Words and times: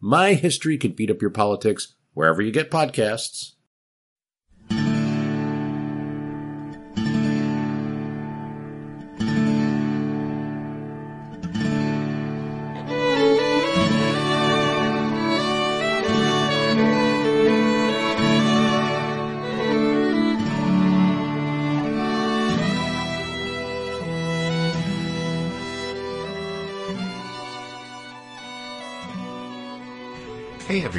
My 0.00 0.34
History 0.34 0.76
Can 0.76 0.92
Beat 0.92 1.10
Up 1.10 1.22
Your 1.22 1.30
Politics 1.30 1.94
wherever 2.12 2.42
you 2.42 2.52
get 2.52 2.70
podcasts. 2.70 3.52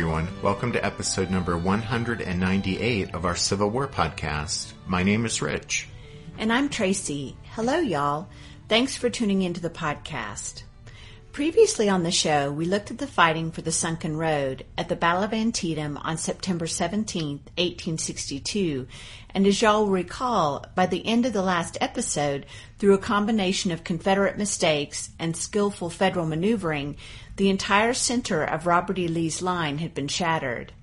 Everyone, 0.08 0.42
welcome 0.42 0.72
to 0.72 0.86
episode 0.86 1.30
number 1.30 1.58
198 1.58 3.14
of 3.14 3.26
our 3.26 3.36
Civil 3.36 3.70
War 3.70 3.90
podcast. 3.90 4.72
My 4.86 5.04
name 5.04 5.26
is 5.26 5.42
Rich. 5.42 5.90
And 6.38 6.54
I'm 6.54 6.70
Tracy. 6.70 7.36
Hello, 7.56 7.80
y'all. 7.80 8.30
Thanks 8.70 8.96
for 8.96 9.10
tuning 9.10 9.42
into 9.42 9.60
the 9.60 9.70
podcast. 9.70 10.64
Previously 11.38 11.88
on 11.88 12.02
the 12.02 12.10
show, 12.10 12.52
we 12.52 12.66
looked 12.66 12.90
at 12.90 12.98
the 12.98 13.06
fighting 13.06 13.52
for 13.52 13.62
the 13.62 13.72
Sunken 13.72 14.18
Road 14.18 14.66
at 14.76 14.90
the 14.90 14.96
Battle 14.96 15.22
of 15.22 15.36
Antietam 15.36 15.96
on 15.98 16.18
September 16.18 16.66
17, 16.66 17.28
1862. 17.56 18.88
And 19.36 19.46
as 19.46 19.62
y'all 19.62 19.86
will 19.86 19.92
recall, 19.92 20.66
by 20.74 20.88
the 20.88 21.06
end 21.06 21.28
of 21.28 21.34
the 21.34 21.44
last 21.44 21.78
episode, 21.80 22.48
through 22.80 22.96
a 22.96 22.98
combination 22.98 23.70
of 23.70 23.84
Confederate 23.84 24.40
mistakes 24.40 25.12
and 25.20 25.38
skillful 25.38 25.92
Federal 25.92 26.26
maneuvering, 26.26 26.98
the 27.36 27.52
entire 27.52 27.94
center 27.94 28.44
of 28.44 28.66
Robert 28.66 28.98
E. 28.98 29.08
Lee's 29.08 29.40
line 29.40 29.78
had 29.78 29.94
been 29.94 30.08
shattered. 30.08 30.74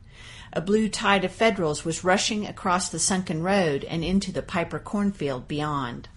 A 0.52 0.60
blue 0.60 0.88
tide 0.88 1.24
of 1.24 1.32
Federals 1.32 1.84
was 1.84 2.04
rushing 2.04 2.46
across 2.46 2.90
the 2.90 3.00
sunken 3.00 3.42
road 3.42 3.82
and 3.82 4.04
into 4.04 4.30
the 4.30 4.40
Piper 4.40 4.78
cornfield 4.78 5.48
beyond. 5.48 6.08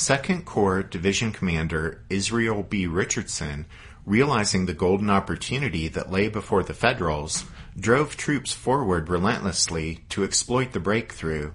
Second 0.00 0.46
Corps 0.46 0.82
Division 0.82 1.30
Commander 1.30 2.02
Israel 2.08 2.62
B. 2.62 2.86
Richardson, 2.86 3.66
realizing 4.06 4.64
the 4.64 4.72
golden 4.72 5.10
opportunity 5.10 5.88
that 5.88 6.10
lay 6.10 6.28
before 6.28 6.62
the 6.62 6.72
Federals, 6.72 7.44
drove 7.78 8.16
troops 8.16 8.50
forward 8.50 9.10
relentlessly 9.10 10.00
to 10.08 10.24
exploit 10.24 10.72
the 10.72 10.80
breakthrough. 10.80 11.52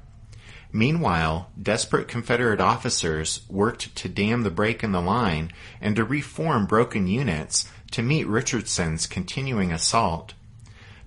Meanwhile, 0.71 1.49
desperate 1.59 2.07
Confederate 2.07 2.61
officers 2.61 3.41
worked 3.49 3.95
to 3.95 4.07
dam 4.07 4.43
the 4.43 4.51
break 4.51 4.83
in 4.83 4.91
the 4.91 5.01
line 5.01 5.51
and 5.81 5.95
to 5.95 6.03
reform 6.03 6.67
broken 6.67 7.07
units 7.07 7.67
to 7.93 8.03
meet 8.03 8.27
Richardson's 8.27 9.07
continuing 9.07 9.71
assault. 9.71 10.35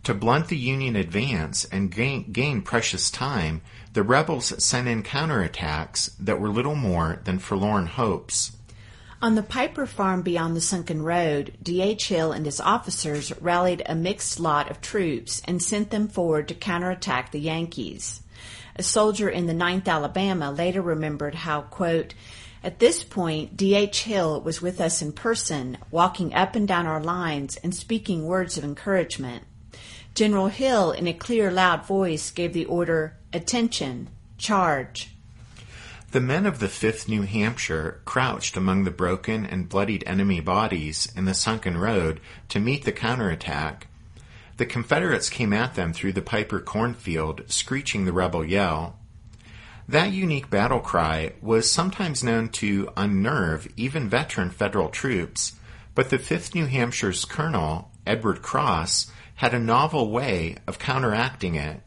To 0.02 0.14
blunt 0.14 0.48
the 0.48 0.56
Union 0.56 0.96
advance 0.96 1.66
and 1.66 1.90
gain, 1.90 2.32
gain 2.32 2.62
precious 2.62 3.10
time, 3.10 3.60
the 3.98 4.04
rebels 4.04 4.54
sent 4.62 4.86
in 4.86 5.02
counterattacks 5.02 6.12
that 6.20 6.38
were 6.38 6.48
little 6.48 6.76
more 6.76 7.18
than 7.24 7.36
forlorn 7.36 7.84
hopes. 7.84 8.52
On 9.20 9.34
the 9.34 9.42
Piper 9.42 9.86
farm 9.86 10.22
beyond 10.22 10.54
the 10.54 10.60
sunken 10.60 11.02
road, 11.02 11.56
D.H. 11.60 12.06
Hill 12.06 12.30
and 12.30 12.46
his 12.46 12.60
officers 12.60 13.32
rallied 13.40 13.82
a 13.86 13.96
mixed 13.96 14.38
lot 14.38 14.70
of 14.70 14.80
troops 14.80 15.42
and 15.46 15.60
sent 15.60 15.90
them 15.90 16.06
forward 16.06 16.46
to 16.46 16.54
counterattack 16.54 17.32
the 17.32 17.40
Yankees. 17.40 18.20
A 18.76 18.84
soldier 18.84 19.28
in 19.28 19.48
the 19.48 19.52
9th 19.52 19.88
Alabama 19.88 20.52
later 20.52 20.80
remembered 20.80 21.34
how, 21.34 21.62
quote, 21.62 22.14
at 22.62 22.78
this 22.78 23.02
point, 23.02 23.56
D.H. 23.56 24.04
Hill 24.04 24.40
was 24.42 24.62
with 24.62 24.80
us 24.80 25.02
in 25.02 25.10
person, 25.10 25.76
walking 25.90 26.32
up 26.34 26.54
and 26.54 26.68
down 26.68 26.86
our 26.86 27.02
lines 27.02 27.56
and 27.64 27.74
speaking 27.74 28.26
words 28.26 28.56
of 28.56 28.62
encouragement. 28.62 29.42
General 30.14 30.46
Hill, 30.46 30.92
in 30.92 31.08
a 31.08 31.12
clear, 31.12 31.50
loud 31.50 31.84
voice, 31.84 32.30
gave 32.30 32.52
the 32.52 32.66
order, 32.66 33.17
Attention! 33.30 34.08
Charge! 34.38 35.10
The 36.12 36.20
men 36.20 36.46
of 36.46 36.60
the 36.60 36.66
5th 36.66 37.08
New 37.08 37.22
Hampshire 37.22 38.00
crouched 38.06 38.56
among 38.56 38.84
the 38.84 38.90
broken 38.90 39.44
and 39.44 39.68
bloodied 39.68 40.02
enemy 40.06 40.40
bodies 40.40 41.12
in 41.14 41.26
the 41.26 41.34
sunken 41.34 41.76
road 41.76 42.20
to 42.48 42.58
meet 42.58 42.86
the 42.86 42.92
counterattack. 42.92 43.88
The 44.56 44.64
Confederates 44.64 45.28
came 45.28 45.52
at 45.52 45.74
them 45.74 45.92
through 45.92 46.14
the 46.14 46.22
Piper 46.22 46.58
cornfield, 46.58 47.42
screeching 47.48 48.06
the 48.06 48.14
rebel 48.14 48.42
yell. 48.42 48.98
That 49.86 50.12
unique 50.12 50.48
battle 50.48 50.80
cry 50.80 51.34
was 51.42 51.70
sometimes 51.70 52.24
known 52.24 52.48
to 52.50 52.88
unnerve 52.96 53.68
even 53.76 54.08
veteran 54.08 54.48
federal 54.48 54.88
troops, 54.88 55.52
but 55.94 56.08
the 56.08 56.18
5th 56.18 56.54
New 56.54 56.64
Hampshire's 56.64 57.26
colonel, 57.26 57.90
Edward 58.06 58.40
Cross, 58.40 59.12
had 59.34 59.52
a 59.52 59.58
novel 59.58 60.10
way 60.10 60.56
of 60.66 60.78
counteracting 60.78 61.54
it. 61.54 61.82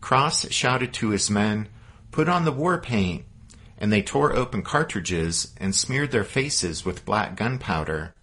Cross 0.00 0.50
shouted 0.50 0.92
to 0.94 1.10
his 1.10 1.30
men, 1.30 1.68
Put 2.10 2.28
on 2.28 2.44
the 2.44 2.52
war 2.52 2.78
paint! 2.78 3.24
And 3.78 3.92
they 3.92 4.02
tore 4.02 4.34
open 4.34 4.62
cartridges 4.62 5.54
and 5.56 5.74
smeared 5.74 6.10
their 6.10 6.24
faces 6.24 6.84
with 6.84 7.04
black 7.04 7.36
gunpowder. 7.36 8.14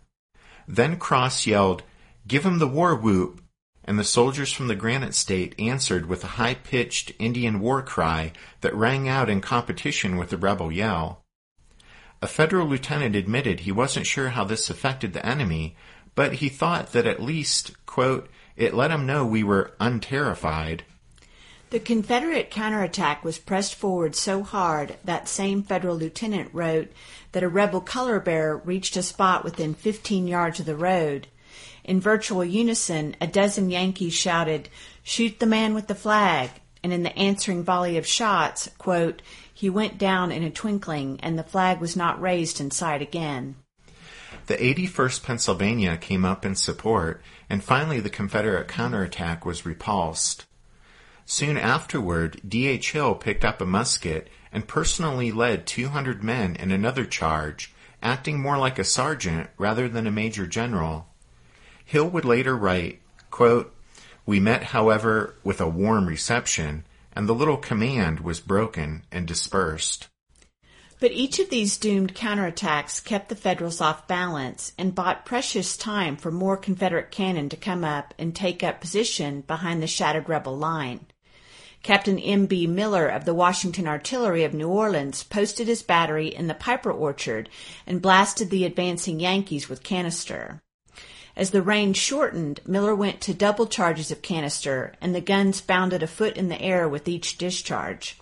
Then 0.67 0.97
Cross 0.97 1.47
yelled, 1.47 1.83
Give 2.27 2.45
'em 2.45 2.59
the 2.59 2.67
war 2.67 2.95
whoop! 2.95 3.41
and 3.87 3.97
the 3.97 4.03
soldiers 4.03 4.51
from 4.51 4.67
the 4.67 4.75
Granite 4.75 5.15
State 5.15 5.55
answered 5.57 6.07
with 6.07 6.23
a 6.23 6.35
high-pitched 6.35 7.13
Indian 7.17 7.61
war 7.61 7.81
cry 7.81 8.33
that 8.59 8.75
rang 8.75 9.07
out 9.07 9.29
in 9.29 9.39
competition 9.39 10.17
with 10.17 10.29
the 10.29 10.37
rebel 10.37 10.71
yell. 10.71 11.23
A 12.21 12.27
federal 12.27 12.67
lieutenant 12.67 13.15
admitted 13.15 13.61
he 13.61 13.71
wasn't 13.71 14.05
sure 14.05 14.29
how 14.29 14.43
this 14.43 14.69
affected 14.69 15.13
the 15.13 15.25
enemy, 15.25 15.77
but 16.15 16.33
he 16.33 16.49
thought 16.49 16.91
that 16.91 17.07
at 17.07 17.21
least, 17.21 17.71
quote, 17.85 18.29
it 18.57 18.73
let 18.73 18.91
him 18.91 19.05
know 19.05 19.25
we 19.25 19.43
were 19.43 19.71
unterrified. 19.79 20.83
The 21.69 21.79
Confederate 21.79 22.49
counterattack 22.49 23.23
was 23.23 23.39
pressed 23.39 23.75
forward 23.75 24.15
so 24.15 24.41
hard 24.43 24.95
that 25.03 25.27
same 25.27 25.63
federal 25.63 25.97
lieutenant 25.97 26.49
wrote 26.53 26.91
that 27.33 27.43
a 27.43 27.49
rebel 27.49 27.81
color 27.81 28.19
bearer 28.19 28.57
reached 28.57 28.95
a 28.95 29.03
spot 29.03 29.43
within 29.43 29.73
15 29.73 30.27
yards 30.27 30.59
of 30.59 30.65
the 30.65 30.75
road 30.77 31.27
in 31.87 32.01
virtual 32.01 32.43
unison, 32.43 33.15
a 33.21 33.27
dozen 33.27 33.69
Yankees 33.69 34.13
shouted, 34.13 34.69
Shoot 35.03 35.39
the 35.39 35.45
man 35.45 35.73
with 35.73 35.87
the 35.87 35.95
flag! 35.95 36.49
And 36.83 36.93
in 36.93 37.03
the 37.03 37.17
answering 37.17 37.63
volley 37.63 37.97
of 37.97 38.05
shots, 38.05 38.69
quote, 38.77 39.21
he 39.51 39.69
went 39.69 39.97
down 39.97 40.31
in 40.31 40.43
a 40.43 40.51
twinkling, 40.51 41.19
and 41.23 41.39
the 41.39 41.43
flag 41.43 41.79
was 41.79 41.95
not 41.95 42.21
raised 42.21 42.61
in 42.61 42.69
sight 42.69 43.01
again. 43.01 43.55
The 44.45 44.57
81st 44.57 45.23
Pennsylvania 45.23 45.97
came 45.97 46.23
up 46.23 46.45
in 46.45 46.55
support, 46.55 47.21
and 47.49 47.63
finally 47.63 47.99
the 47.99 48.09
Confederate 48.09 48.67
counterattack 48.67 49.45
was 49.45 49.65
repulsed. 49.65 50.45
Soon 51.29 51.57
afterward, 51.57 52.39
D.H. 52.47 52.93
Hill 52.93 53.13
picked 53.13 53.43
up 53.43 53.59
a 53.59 53.65
musket 53.65 54.29
and 54.49 54.65
personally 54.65 55.29
led 55.29 55.67
200 55.67 56.23
men 56.23 56.55
in 56.55 56.71
another 56.71 57.03
charge, 57.03 57.73
acting 58.01 58.39
more 58.39 58.57
like 58.57 58.79
a 58.79 58.85
sergeant 58.85 59.49
rather 59.57 59.89
than 59.89 60.07
a 60.07 60.11
major 60.11 60.47
general. 60.47 61.09
Hill 61.83 62.09
would 62.09 62.23
later 62.23 62.55
write, 62.55 63.01
quote, 63.29 63.75
We 64.25 64.39
met, 64.39 64.63
however, 64.63 65.35
with 65.43 65.59
a 65.59 65.67
warm 65.67 66.07
reception, 66.07 66.85
and 67.11 67.27
the 67.27 67.35
little 67.35 67.57
command 67.57 68.21
was 68.21 68.39
broken 68.39 69.03
and 69.11 69.27
dispersed. 69.27 70.07
But 71.01 71.11
each 71.11 71.39
of 71.39 71.49
these 71.49 71.77
doomed 71.77 72.15
counterattacks 72.15 73.03
kept 73.03 73.27
the 73.27 73.35
Federals 73.35 73.81
off 73.81 74.07
balance 74.07 74.71
and 74.77 74.95
bought 74.95 75.25
precious 75.25 75.75
time 75.75 76.15
for 76.15 76.31
more 76.31 76.55
Confederate 76.55 77.11
cannon 77.11 77.49
to 77.49 77.57
come 77.57 77.83
up 77.83 78.13
and 78.17 78.33
take 78.33 78.63
up 78.63 78.79
position 78.79 79.41
behind 79.41 79.83
the 79.83 79.87
shattered 79.87 80.29
rebel 80.29 80.57
line. 80.57 81.05
Captain 81.87 82.19
M. 82.19 82.47
B. 82.47 82.67
Miller 82.67 83.07
of 83.07 83.23
the 83.23 83.33
Washington 83.33 83.87
Artillery 83.87 84.43
of 84.43 84.53
New 84.53 84.67
Orleans 84.67 85.23
posted 85.23 85.69
his 85.69 85.81
battery 85.81 86.27
in 86.27 86.47
the 86.47 86.53
Piper 86.53 86.91
Orchard 86.91 87.47
and 87.85 88.01
blasted 88.01 88.49
the 88.49 88.65
advancing 88.65 89.21
Yankees 89.21 89.69
with 89.69 89.83
canister. 89.83 90.61
As 91.37 91.51
the 91.51 91.61
range 91.61 91.95
shortened, 91.95 92.59
Miller 92.67 92.93
went 92.93 93.21
to 93.21 93.33
double 93.33 93.67
charges 93.67 94.11
of 94.11 94.21
canister, 94.21 94.95
and 94.99 95.15
the 95.15 95.21
guns 95.21 95.61
bounded 95.61 96.03
a 96.03 96.07
foot 96.07 96.35
in 96.35 96.49
the 96.49 96.61
air 96.61 96.89
with 96.89 97.07
each 97.07 97.37
discharge. 97.37 98.19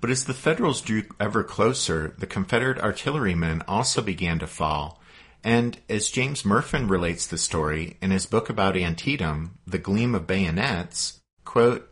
But 0.00 0.08
as 0.08 0.24
the 0.24 0.32
Federals 0.32 0.80
drew 0.80 1.02
ever 1.20 1.44
closer, 1.44 2.14
the 2.16 2.26
Confederate 2.26 2.78
artillerymen 2.78 3.62
also 3.68 4.00
began 4.00 4.38
to 4.38 4.46
fall, 4.46 5.02
And 5.44 5.78
as 5.90 6.10
James 6.10 6.44
Murfin 6.44 6.88
relates 6.88 7.26
the 7.26 7.36
story 7.36 7.98
in 8.00 8.10
his 8.10 8.24
book 8.24 8.48
about 8.48 8.74
Antietam, 8.74 9.58
The 9.66 9.76
Gleam 9.76 10.14
of 10.14 10.26
Bayonets, 10.26 11.20
quote, 11.44 11.89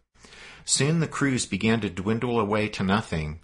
Soon 0.70 1.00
the 1.00 1.08
crews 1.08 1.46
began 1.46 1.80
to 1.80 1.88
dwindle 1.88 2.38
away 2.38 2.68
to 2.68 2.82
nothing. 2.82 3.40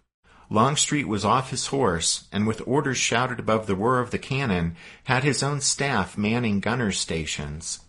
Longstreet 0.51 1.09
was 1.09 1.25
off 1.25 1.49
his 1.49 1.69
horse, 1.69 2.25
and 2.31 2.47
with 2.47 2.61
orders 2.67 2.99
shouted 2.99 3.41
above 3.41 3.67
the 3.67 3.75
whir 3.75 3.99
of 3.99 4.11
the 4.11 4.19
cannon, 4.19 4.77
had 5.05 5.25
his 5.25 5.43
own 5.43 5.63
staff 5.63 6.19
manning 6.19 6.61
gunners' 6.61 7.01
stations. 7.01 7.81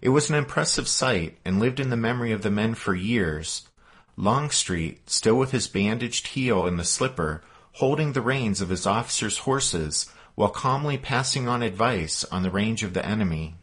It 0.00 0.08
was 0.08 0.30
an 0.30 0.36
impressive 0.36 0.88
sight, 0.88 1.36
and 1.44 1.60
lived 1.60 1.78
in 1.78 1.90
the 1.90 1.96
memory 1.98 2.32
of 2.32 2.40
the 2.40 2.50
men 2.50 2.74
for 2.74 2.94
years. 2.94 3.68
Longstreet, 4.16 5.10
still 5.10 5.34
with 5.34 5.50
his 5.50 5.68
bandaged 5.68 6.28
heel 6.28 6.66
in 6.66 6.78
the 6.78 6.84
slipper, 6.84 7.42
holding 7.72 8.14
the 8.14 8.22
reins 8.22 8.62
of 8.62 8.70
his 8.70 8.86
officers' 8.86 9.40
horses, 9.40 10.10
while 10.36 10.48
calmly 10.48 10.96
passing 10.96 11.48
on 11.48 11.62
advice 11.62 12.24
on 12.32 12.42
the 12.42 12.50
range 12.50 12.82
of 12.82 12.94
the 12.94 13.04
enemy. 13.04 13.56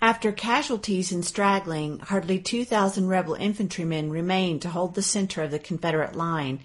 After 0.00 0.32
casualties 0.32 1.12
and 1.12 1.24
straggling, 1.24 1.98
hardly 2.00 2.38
2,000 2.38 3.08
rebel 3.08 3.34
infantrymen 3.34 4.10
remained 4.10 4.62
to 4.62 4.70
hold 4.70 4.94
the 4.94 5.02
center 5.02 5.42
of 5.42 5.50
the 5.50 5.58
Confederate 5.58 6.16
line, 6.16 6.60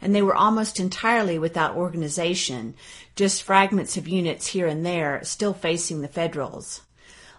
and 0.00 0.14
they 0.14 0.22
were 0.22 0.34
almost 0.34 0.80
entirely 0.80 1.38
without 1.38 1.76
organization, 1.76 2.74
just 3.14 3.42
fragments 3.42 3.96
of 3.96 4.08
units 4.08 4.48
here 4.48 4.66
and 4.66 4.84
there 4.84 5.20
still 5.22 5.54
facing 5.54 6.00
the 6.00 6.08
Federals. 6.08 6.82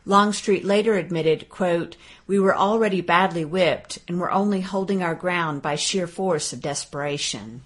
Longstreet 0.05 0.65
later 0.65 0.95
admitted, 0.95 1.47
quote, 1.49 1.95
We 2.27 2.39
were 2.39 2.55
already 2.55 3.01
badly 3.01 3.45
whipped 3.45 3.99
and 4.07 4.19
were 4.19 4.31
only 4.31 4.61
holding 4.61 5.01
our 5.01 5.15
ground 5.15 5.61
by 5.61 5.75
sheer 5.75 6.07
force 6.07 6.51
of 6.51 6.61
desperation. 6.61 7.61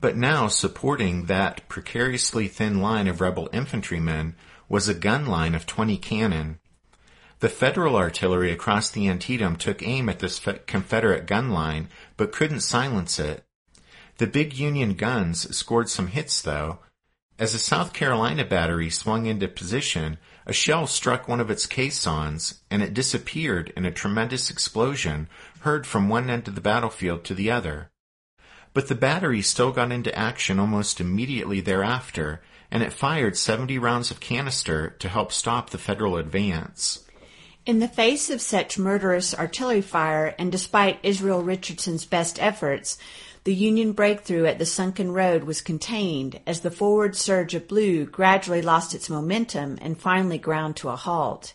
But 0.00 0.16
now 0.16 0.46
supporting 0.46 1.26
that 1.26 1.68
precariously 1.68 2.46
thin 2.46 2.80
line 2.80 3.08
of 3.08 3.20
rebel 3.20 3.48
infantrymen 3.52 4.36
was 4.68 4.88
a 4.88 4.94
gun 4.94 5.26
line 5.26 5.56
of 5.56 5.66
20 5.66 5.96
cannon. 5.96 6.60
The 7.40 7.48
Federal 7.48 7.94
artillery 7.94 8.50
across 8.50 8.90
the 8.90 9.08
Antietam 9.08 9.54
took 9.54 9.80
aim 9.82 10.08
at 10.08 10.18
this 10.18 10.40
Confederate 10.66 11.26
gun 11.26 11.50
line, 11.50 11.88
but 12.16 12.32
couldn't 12.32 12.60
silence 12.60 13.20
it. 13.20 13.44
The 14.16 14.26
big 14.26 14.54
Union 14.54 14.94
guns 14.94 15.56
scored 15.56 15.88
some 15.88 16.08
hits 16.08 16.42
though. 16.42 16.80
As 17.38 17.54
a 17.54 17.60
South 17.60 17.92
Carolina 17.92 18.44
battery 18.44 18.90
swung 18.90 19.26
into 19.26 19.46
position, 19.46 20.18
a 20.44 20.52
shell 20.52 20.88
struck 20.88 21.28
one 21.28 21.38
of 21.38 21.48
its 21.48 21.66
caissons, 21.66 22.60
and 22.68 22.82
it 22.82 22.94
disappeared 22.94 23.72
in 23.76 23.84
a 23.84 23.92
tremendous 23.92 24.50
explosion 24.50 25.28
heard 25.60 25.86
from 25.86 26.08
one 26.08 26.28
end 26.28 26.48
of 26.48 26.56
the 26.56 26.60
battlefield 26.60 27.22
to 27.24 27.34
the 27.34 27.52
other. 27.52 27.90
But 28.74 28.88
the 28.88 28.96
battery 28.96 29.42
still 29.42 29.70
got 29.70 29.92
into 29.92 30.18
action 30.18 30.58
almost 30.58 31.00
immediately 31.00 31.60
thereafter, 31.60 32.40
and 32.72 32.82
it 32.82 32.92
fired 32.92 33.36
70 33.36 33.78
rounds 33.78 34.10
of 34.10 34.18
canister 34.18 34.90
to 34.98 35.08
help 35.08 35.30
stop 35.30 35.70
the 35.70 35.78
Federal 35.78 36.16
advance. 36.16 37.04
In 37.68 37.80
the 37.80 37.86
face 37.86 38.30
of 38.30 38.40
such 38.40 38.78
murderous 38.78 39.34
artillery 39.34 39.82
fire, 39.82 40.34
and 40.38 40.50
despite 40.50 41.00
Israel 41.02 41.42
Richardson's 41.42 42.06
best 42.06 42.42
efforts, 42.42 42.96
the 43.44 43.52
Union 43.52 43.92
breakthrough 43.92 44.46
at 44.46 44.58
the 44.58 44.64
sunken 44.64 45.12
road 45.12 45.44
was 45.44 45.60
contained 45.60 46.40
as 46.46 46.60
the 46.60 46.70
forward 46.70 47.14
surge 47.14 47.54
of 47.54 47.68
blue 47.68 48.06
gradually 48.06 48.62
lost 48.62 48.94
its 48.94 49.10
momentum 49.10 49.76
and 49.82 50.00
finally 50.00 50.38
ground 50.38 50.76
to 50.76 50.88
a 50.88 50.96
halt. 50.96 51.52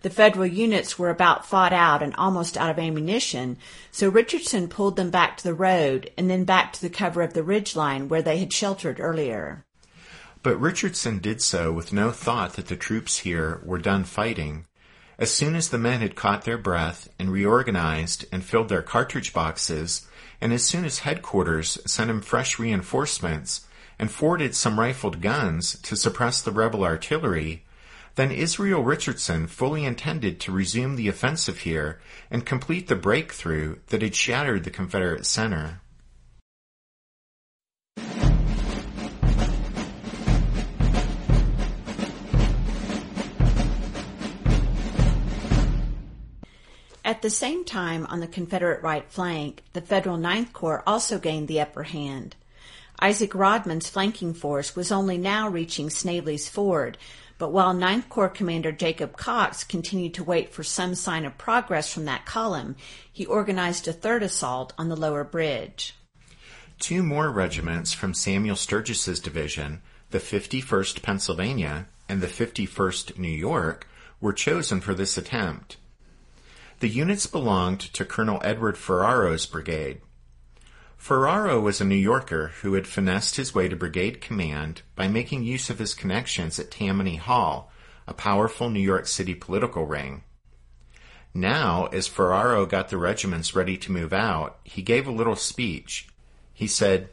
The 0.00 0.08
Federal 0.08 0.46
units 0.46 0.98
were 0.98 1.10
about 1.10 1.44
fought 1.44 1.74
out 1.74 2.02
and 2.02 2.14
almost 2.14 2.56
out 2.56 2.70
of 2.70 2.78
ammunition, 2.78 3.58
so 3.90 4.08
Richardson 4.08 4.68
pulled 4.68 4.96
them 4.96 5.10
back 5.10 5.36
to 5.36 5.44
the 5.44 5.52
road 5.52 6.10
and 6.16 6.30
then 6.30 6.44
back 6.44 6.72
to 6.72 6.80
the 6.80 6.88
cover 6.88 7.20
of 7.20 7.34
the 7.34 7.42
ridge 7.42 7.76
line 7.76 8.08
where 8.08 8.22
they 8.22 8.38
had 8.38 8.54
sheltered 8.54 9.00
earlier. 9.00 9.66
But 10.42 10.58
Richardson 10.58 11.18
did 11.18 11.42
so 11.42 11.72
with 11.72 11.92
no 11.92 12.10
thought 12.10 12.54
that 12.54 12.68
the 12.68 12.76
troops 12.76 13.18
here 13.18 13.60
were 13.66 13.76
done 13.76 14.04
fighting. 14.04 14.64
As 15.18 15.32
soon 15.32 15.54
as 15.54 15.70
the 15.70 15.78
men 15.78 16.00
had 16.00 16.14
caught 16.14 16.44
their 16.44 16.58
breath 16.58 17.08
and 17.18 17.32
reorganized 17.32 18.26
and 18.30 18.44
filled 18.44 18.68
their 18.68 18.82
cartridge 18.82 19.32
boxes, 19.32 20.06
and 20.42 20.52
as 20.52 20.62
soon 20.62 20.84
as 20.84 21.00
headquarters 21.00 21.78
sent 21.86 22.10
him 22.10 22.20
fresh 22.20 22.58
reinforcements 22.58 23.66
and 23.98 24.10
forwarded 24.10 24.54
some 24.54 24.78
rifled 24.78 25.22
guns 25.22 25.78
to 25.80 25.96
suppress 25.96 26.42
the 26.42 26.50
rebel 26.50 26.84
artillery, 26.84 27.64
then 28.16 28.30
Israel 28.30 28.82
Richardson 28.82 29.46
fully 29.46 29.86
intended 29.86 30.38
to 30.40 30.52
resume 30.52 30.96
the 30.96 31.08
offensive 31.08 31.60
here 31.60 31.98
and 32.30 32.44
complete 32.44 32.88
the 32.88 32.96
breakthrough 32.96 33.76
that 33.88 34.02
had 34.02 34.14
shattered 34.14 34.64
the 34.64 34.70
Confederate 34.70 35.24
center. 35.24 35.80
At 47.06 47.22
the 47.22 47.30
same 47.30 47.64
time, 47.64 48.04
on 48.06 48.18
the 48.18 48.26
Confederate 48.26 48.82
right 48.82 49.08
flank, 49.08 49.62
the 49.74 49.80
Federal 49.80 50.16
Ninth 50.16 50.52
Corps 50.52 50.82
also 50.88 51.20
gained 51.20 51.46
the 51.46 51.60
upper 51.60 51.84
hand. 51.84 52.34
Isaac 52.98 53.32
Rodman's 53.32 53.88
flanking 53.88 54.34
force 54.34 54.74
was 54.74 54.90
only 54.90 55.16
now 55.16 55.48
reaching 55.48 55.88
Snavely's 55.88 56.48
Ford, 56.48 56.98
but 57.38 57.52
while 57.52 57.72
Ninth 57.74 58.08
Corps 58.08 58.28
Commander 58.28 58.72
Jacob 58.72 59.16
Cox 59.16 59.62
continued 59.62 60.14
to 60.14 60.24
wait 60.24 60.52
for 60.52 60.64
some 60.64 60.96
sign 60.96 61.24
of 61.24 61.38
progress 61.38 61.92
from 61.92 62.06
that 62.06 62.26
column, 62.26 62.74
he 63.12 63.24
organized 63.24 63.86
a 63.86 63.92
third 63.92 64.24
assault 64.24 64.72
on 64.76 64.88
the 64.88 64.96
lower 64.96 65.22
bridge. 65.22 65.94
Two 66.80 67.04
more 67.04 67.30
regiments 67.30 67.92
from 67.92 68.14
Samuel 68.14 68.56
Sturgis's 68.56 69.20
division, 69.20 69.80
the 70.10 70.18
51st 70.18 71.02
Pennsylvania 71.02 71.86
and 72.08 72.20
the 72.20 72.26
51st 72.26 73.16
New 73.16 73.28
York, 73.28 73.86
were 74.20 74.32
chosen 74.32 74.80
for 74.80 74.92
this 74.92 75.16
attempt. 75.16 75.76
The 76.80 76.88
units 76.88 77.26
belonged 77.26 77.80
to 77.94 78.04
Colonel 78.04 78.40
Edward 78.44 78.76
Ferraro's 78.76 79.46
brigade. 79.46 80.02
Ferraro 80.98 81.58
was 81.58 81.80
a 81.80 81.86
New 81.86 81.94
Yorker 81.94 82.48
who 82.60 82.74
had 82.74 82.86
finessed 82.86 83.36
his 83.36 83.54
way 83.54 83.66
to 83.66 83.76
brigade 83.76 84.20
command 84.20 84.82
by 84.94 85.08
making 85.08 85.42
use 85.42 85.70
of 85.70 85.78
his 85.78 85.94
connections 85.94 86.58
at 86.58 86.70
Tammany 86.70 87.16
Hall, 87.16 87.72
a 88.06 88.12
powerful 88.12 88.68
New 88.68 88.80
York 88.80 89.06
City 89.06 89.34
political 89.34 89.86
ring. 89.86 90.22
Now, 91.32 91.86
as 91.92 92.06
Ferraro 92.06 92.66
got 92.66 92.90
the 92.90 92.98
regiments 92.98 93.54
ready 93.54 93.78
to 93.78 93.92
move 93.92 94.12
out, 94.12 94.58
he 94.64 94.82
gave 94.82 95.06
a 95.06 95.12
little 95.12 95.36
speech. 95.36 96.08
He 96.52 96.66
said, 96.66 97.08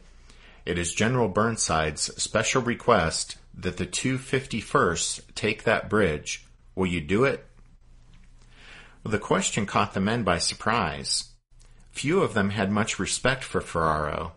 It 0.66 0.78
is 0.78 0.92
General 0.92 1.28
Burnside's 1.28 2.10
special 2.22 2.60
request 2.60 3.36
that 3.54 3.78
the 3.78 3.86
251st 3.86 5.34
take 5.34 5.64
that 5.64 5.88
bridge. 5.88 6.44
Will 6.74 6.86
you 6.86 7.00
do 7.00 7.24
it? 7.24 7.46
The 9.04 9.18
question 9.18 9.66
caught 9.66 9.92
the 9.92 10.00
men 10.00 10.22
by 10.22 10.38
surprise. 10.38 11.24
Few 11.92 12.22
of 12.22 12.32
them 12.32 12.50
had 12.50 12.70
much 12.72 12.98
respect 12.98 13.44
for 13.44 13.60
Ferraro. 13.60 14.32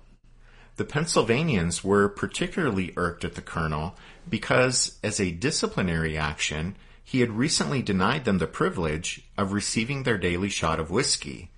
The 0.76 0.84
Pennsylvanians 0.84 1.84
were 1.84 2.10
particularly 2.10 2.94
irked 2.98 3.24
at 3.24 3.36
the 3.36 3.42
colonel 3.42 3.96
because, 4.30 5.00
as 5.02 5.20
a 5.20 5.32
disciplinary 5.32 6.18
action, 6.18 6.76
he 7.04 7.22
had 7.22 7.32
recently 7.32 7.82
denied 7.82 8.26
them 8.26 8.40
the 8.40 8.46
privilege 8.46 9.22
of 9.38 9.54
receiving 9.54 10.04
their 10.04 10.18
daily 10.18 10.50
shot 10.50 10.80
of 10.80 10.92
whiskey. 10.92 11.50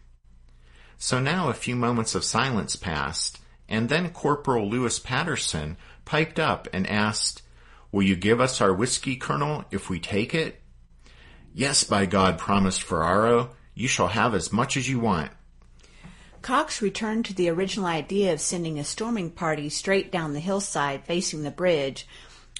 So 1.00 1.20
now 1.20 1.50
a 1.50 1.56
few 1.56 1.76
moments 1.76 2.14
of 2.14 2.24
silence 2.24 2.76
passed, 2.76 3.40
and 3.68 3.90
then 3.90 4.12
Corporal 4.12 4.70
Lewis 4.70 5.00
Patterson 5.00 5.78
piped 6.06 6.40
up 6.40 6.68
and 6.72 6.86
asked, 6.86 7.42
Will 7.92 8.04
you 8.04 8.16
give 8.16 8.40
us 8.40 8.62
our 8.62 8.74
whiskey, 8.74 9.16
Colonel, 9.16 9.66
if 9.72 9.90
we 9.90 10.00
take 10.00 10.36
it? 10.36 10.59
Yes, 11.54 11.84
by 11.84 12.06
God, 12.06 12.38
promised 12.38 12.84
Ferraro. 12.84 13.52
You 13.74 13.88
shall 13.88 14.10
have 14.10 14.34
as 14.36 14.54
much 14.54 14.78
as 14.78 14.90
you 14.90 15.00
want. 15.00 15.32
Cox 16.42 16.82
returned 16.82 17.26
to 17.26 17.34
the 17.34 17.50
original 17.50 17.86
idea 17.86 18.32
of 18.32 18.40
sending 18.40 18.80
a 18.80 18.84
storming 18.84 19.30
party 19.30 19.70
straight 19.70 20.12
down 20.12 20.34
the 20.34 20.40
hillside 20.40 21.04
facing 21.04 21.44
the 21.44 21.52
bridge, 21.52 22.08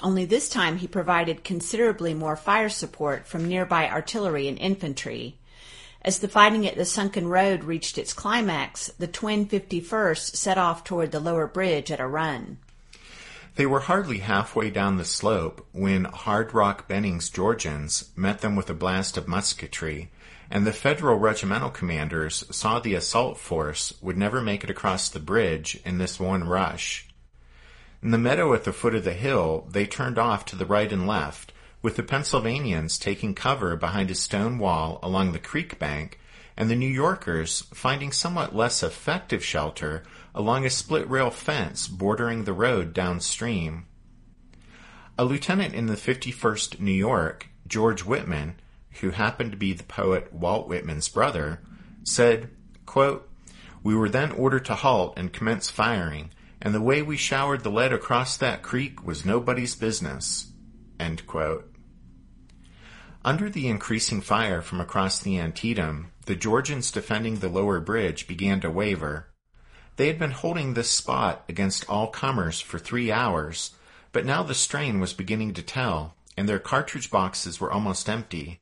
only 0.02 0.26
this 0.26 0.50
time 0.50 0.78
he 0.78 0.88
provided 0.88 1.44
considerably 1.44 2.14
more 2.14 2.36
fire 2.36 2.70
support 2.70 3.28
from 3.28 3.48
nearby 3.48 3.90
artillery 3.90 4.48
and 4.48 4.58
infantry. 4.58 5.38
As 6.02 6.20
the 6.20 6.30
fighting 6.30 6.66
at 6.66 6.76
the 6.76 6.86
sunken 6.86 7.28
road 7.28 7.66
reached 7.66 7.98
its 7.98 8.14
climax, 8.14 8.88
the 8.98 9.08
twin 9.08 9.46
51st 9.46 10.36
set 10.36 10.58
off 10.58 10.84
toward 10.84 11.12
the 11.12 11.20
lower 11.20 11.48
bridge 11.48 11.92
at 11.92 12.00
a 12.00 12.08
run. 12.08 12.58
They 13.56 13.66
were 13.66 13.82
hardly 13.82 14.20
halfway 14.20 14.70
down 14.70 14.98
the 14.98 15.06
slope 15.06 15.68
when 15.72 16.06
Hard 16.06 16.54
Rock 16.54 16.88
Benning's 16.88 17.30
Georgians 17.30 18.10
met 18.16 18.42
them 18.42 18.56
with 18.56 18.70
a 18.70 18.74
blast 18.74 19.18
of 19.18 19.28
musketry 19.28 20.10
and 20.52 20.66
the 20.66 20.74
Federal 20.74 21.18
regimental 21.18 21.70
commanders 21.70 22.44
saw 22.50 22.80
the 22.80 22.96
assault 22.96 23.38
force 23.38 23.94
would 24.02 24.18
never 24.18 24.42
make 24.42 24.64
it 24.64 24.70
across 24.70 25.10
the 25.10 25.20
bridge 25.20 25.80
in 25.86 25.98
this 25.98 26.20
one 26.20 26.44
rush. 26.44 27.08
In 28.02 28.12
the 28.12 28.18
meadow 28.18 28.54
at 28.54 28.64
the 28.64 28.74
foot 28.74 28.96
of 28.96 29.04
the 29.04 29.14
hill, 29.14 29.68
they 29.70 29.86
turned 29.86 30.18
off 30.18 30.46
to 30.46 30.56
the 30.56 30.66
right 30.66 30.92
and 30.92 31.06
left, 31.06 31.52
with 31.82 31.98
the 31.98 32.04
Pennsylvanians 32.04 32.98
taking 32.98 33.36
cover 33.36 33.76
behind 33.76 34.10
a 34.10 34.16
stone 34.16 34.58
wall 34.58 35.00
along 35.04 35.32
the 35.32 35.40
creek 35.40 35.78
bank, 35.78 36.20
and 36.60 36.70
the 36.70 36.76
New 36.76 36.90
Yorkers 36.90 37.62
finding 37.74 38.12
somewhat 38.12 38.54
less 38.54 38.84
effective 38.84 39.44
shelter 39.44 40.04
along 40.36 40.66
a 40.66 40.70
split 40.70 41.10
rail 41.10 41.32
fence 41.32 41.88
bordering 41.88 42.44
the 42.44 42.54
road 42.54 42.94
downstream. 42.94 43.86
A 45.18 45.24
lieutenant 45.24 45.74
in 45.74 45.86
the 45.86 45.96
51st 45.96 46.82
New 46.82 46.92
York, 46.92 47.48
George 47.66 48.04
Whitman, 48.04 48.56
who 49.00 49.12
happened 49.12 49.52
to 49.52 49.58
be 49.58 49.72
the 49.72 49.84
poet 49.84 50.34
Walt 50.34 50.68
Whitman's 50.68 51.08
brother, 51.08 51.62
said, 52.04 52.50
quote, 52.86 53.30
We 53.82 53.96
were 53.96 54.10
then 54.10 54.34
ordered 54.34 54.66
to 54.66 54.76
halt 54.76 55.14
and 55.16 55.32
commence 55.32 55.70
firing, 55.70 56.32
and 56.62 56.76
the 56.76 56.82
way 56.82 57.02
we 57.02 57.16
showered 57.16 57.64
the 57.64 57.72
lead 57.72 57.94
across 57.94 58.36
that 58.36 58.64
creek 58.64 59.06
was 59.06 59.26
nobody's 59.26 59.76
business. 59.76 60.52
Under 63.24 63.50
the 63.50 63.68
increasing 63.68 64.22
fire 64.22 64.62
from 64.62 64.82
across 64.82 65.20
the 65.20 65.40
Antietam, 65.40 66.12
the 66.30 66.36
Georgians 66.36 66.92
defending 66.92 67.40
the 67.40 67.50
lower 67.50 67.80
bridge 67.80 68.28
began 68.28 68.62
to 68.62 68.70
waver. 68.70 69.26
They 69.96 70.06
had 70.06 70.20
been 70.20 70.30
holding 70.30 70.76
this 70.76 70.92
spot 70.92 71.44
against 71.50 71.90
all 71.90 72.06
comers 72.06 72.62
for 72.62 72.78
three 72.78 73.12
hours, 73.12 73.72
but 74.12 74.28
now 74.28 74.44
the 74.44 74.54
strain 74.54 75.00
was 75.00 75.12
beginning 75.12 75.56
to 75.56 75.64
tell, 75.64 76.14
and 76.38 76.48
their 76.48 76.60
cartridge 76.60 77.10
boxes 77.10 77.60
were 77.60 77.72
almost 77.72 78.08
empty. 78.08 78.60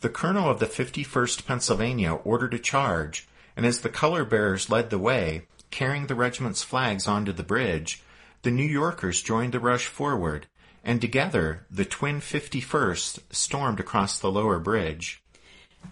The 0.00 0.08
colonel 0.08 0.50
of 0.50 0.58
the 0.58 0.66
51st 0.66 1.46
Pennsylvania 1.46 2.12
ordered 2.12 2.54
a 2.54 2.58
charge, 2.58 3.28
and 3.56 3.64
as 3.64 3.82
the 3.82 3.88
color 3.88 4.24
bearers 4.24 4.68
led 4.68 4.90
the 4.90 4.98
way, 4.98 5.46
carrying 5.70 6.08
the 6.08 6.16
regiment's 6.16 6.64
flags 6.64 7.06
onto 7.06 7.30
the 7.32 7.44
bridge, 7.44 8.02
the 8.42 8.50
New 8.50 8.66
Yorkers 8.66 9.22
joined 9.22 9.52
the 9.54 9.60
rush 9.60 9.86
forward, 9.86 10.48
and 10.82 11.00
together 11.00 11.66
the 11.70 11.84
twin 11.84 12.20
51st 12.20 13.20
stormed 13.30 13.78
across 13.78 14.18
the 14.18 14.32
lower 14.32 14.58
bridge. 14.58 15.23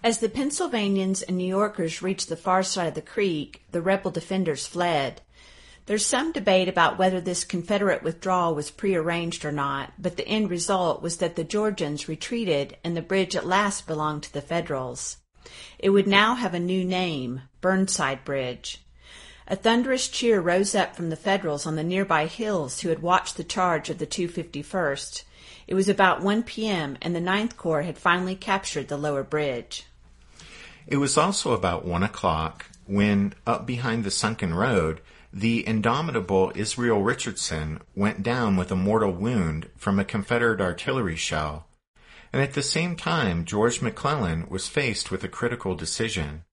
As 0.01 0.19
the 0.19 0.29
Pennsylvanians 0.29 1.21
and 1.21 1.37
New 1.37 1.47
Yorkers 1.47 2.01
reached 2.01 2.29
the 2.29 2.35
far 2.35 2.63
side 2.63 2.87
of 2.87 2.93
the 2.93 3.01
creek, 3.01 3.63
the 3.71 3.81
rebel 3.81 4.11
defenders 4.11 4.65
fled. 4.65 5.21
There's 5.85 6.05
some 6.05 6.31
debate 6.31 6.69
about 6.69 6.97
whether 6.97 7.19
this 7.19 7.43
Confederate 7.43 8.03
withdrawal 8.03 8.55
was 8.55 8.71
prearranged 8.71 9.43
or 9.43 9.51
not, 9.51 9.91
but 9.99 10.15
the 10.15 10.27
end 10.27 10.49
result 10.49 11.01
was 11.01 11.17
that 11.17 11.35
the 11.35 11.43
Georgians 11.43 12.07
retreated 12.07 12.77
and 12.83 12.95
the 12.95 13.01
bridge 13.01 13.35
at 13.35 13.45
last 13.45 13.85
belonged 13.85 14.23
to 14.23 14.33
the 14.33 14.41
Federals. 14.41 15.17
It 15.77 15.89
would 15.89 16.07
now 16.07 16.35
have 16.35 16.53
a 16.53 16.59
new 16.59 16.85
name, 16.85 17.41
Burnside 17.59 18.23
Bridge. 18.23 18.81
A 19.45 19.57
thunderous 19.57 20.07
cheer 20.07 20.39
rose 20.39 20.73
up 20.73 20.95
from 20.95 21.09
the 21.09 21.17
Federals 21.17 21.65
on 21.65 21.75
the 21.75 21.83
nearby 21.83 22.27
hills 22.27 22.79
who 22.79 22.87
had 22.87 23.01
watched 23.01 23.35
the 23.35 23.43
charge 23.43 23.89
of 23.89 23.97
the 23.97 24.07
251st. 24.07 25.23
It 25.67 25.75
was 25.75 25.89
about 25.89 26.21
1 26.21 26.43
p.m., 26.43 26.97
and 27.01 27.15
the 27.15 27.21
Ninth 27.21 27.57
Corps 27.57 27.83
had 27.83 27.97
finally 27.97 28.35
captured 28.35 28.87
the 28.87 28.97
lower 28.97 29.23
bridge. 29.23 29.85
It 30.87 30.97
was 30.97 31.17
also 31.17 31.53
about 31.53 31.85
1 31.85 32.03
o'clock 32.03 32.65
when, 32.85 33.33
up 33.47 33.65
behind 33.65 34.03
the 34.03 34.11
sunken 34.11 34.53
road, 34.53 34.99
the 35.31 35.65
indomitable 35.65 36.51
Israel 36.53 37.01
Richardson 37.01 37.81
went 37.95 38.21
down 38.21 38.55
with 38.55 38.71
a 38.71 38.75
mortal 38.75 39.11
wound 39.11 39.69
from 39.77 39.97
a 39.97 40.05
Confederate 40.05 40.61
artillery 40.61 41.15
shell, 41.15 41.65
and 42.31 42.41
at 42.41 42.53
the 42.53 42.61
same 42.61 42.95
time 42.95 43.45
George 43.45 43.81
McClellan 43.81 44.47
was 44.49 44.67
faced 44.67 45.09
with 45.09 45.23
a 45.23 45.29
critical 45.29 45.75
decision. 45.75 46.43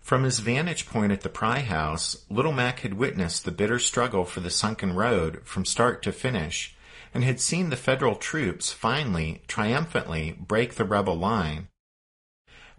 From 0.00 0.22
his 0.24 0.38
vantage 0.38 0.86
point 0.86 1.12
at 1.12 1.22
the 1.22 1.28
Pry 1.28 1.60
House, 1.60 2.24
Little 2.30 2.52
Mac 2.52 2.80
had 2.80 2.94
witnessed 2.94 3.44
the 3.44 3.50
bitter 3.50 3.78
struggle 3.78 4.24
for 4.24 4.40
the 4.40 4.50
sunken 4.50 4.94
road 4.94 5.40
from 5.44 5.64
start 5.64 6.02
to 6.02 6.12
finish, 6.12 6.76
and 7.12 7.24
had 7.24 7.40
seen 7.40 7.70
the 7.70 7.76
Federal 7.76 8.14
troops 8.14 8.72
finally, 8.72 9.42
triumphantly, 9.48 10.36
break 10.38 10.74
the 10.74 10.84
rebel 10.84 11.16
line. 11.16 11.68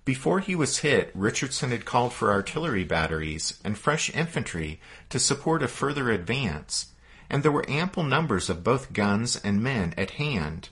Before 0.04 0.40
he 0.40 0.56
was 0.56 0.80
hit, 0.80 1.12
Richardson 1.14 1.70
had 1.70 1.86
called 1.86 2.12
for 2.12 2.32
artillery 2.32 2.84
batteries 2.84 3.60
and 3.64 3.78
fresh 3.78 4.10
infantry 4.10 4.80
to 5.10 5.20
support 5.20 5.62
a 5.62 5.68
further 5.68 6.10
advance, 6.10 6.88
and 7.30 7.44
there 7.44 7.52
were 7.52 7.70
ample 7.70 8.04
numbers 8.04 8.50
of 8.50 8.64
both 8.64 8.94
guns 8.94 9.36
and 9.36 9.62
men 9.62 9.94
at 9.98 10.12
hand. 10.12 10.70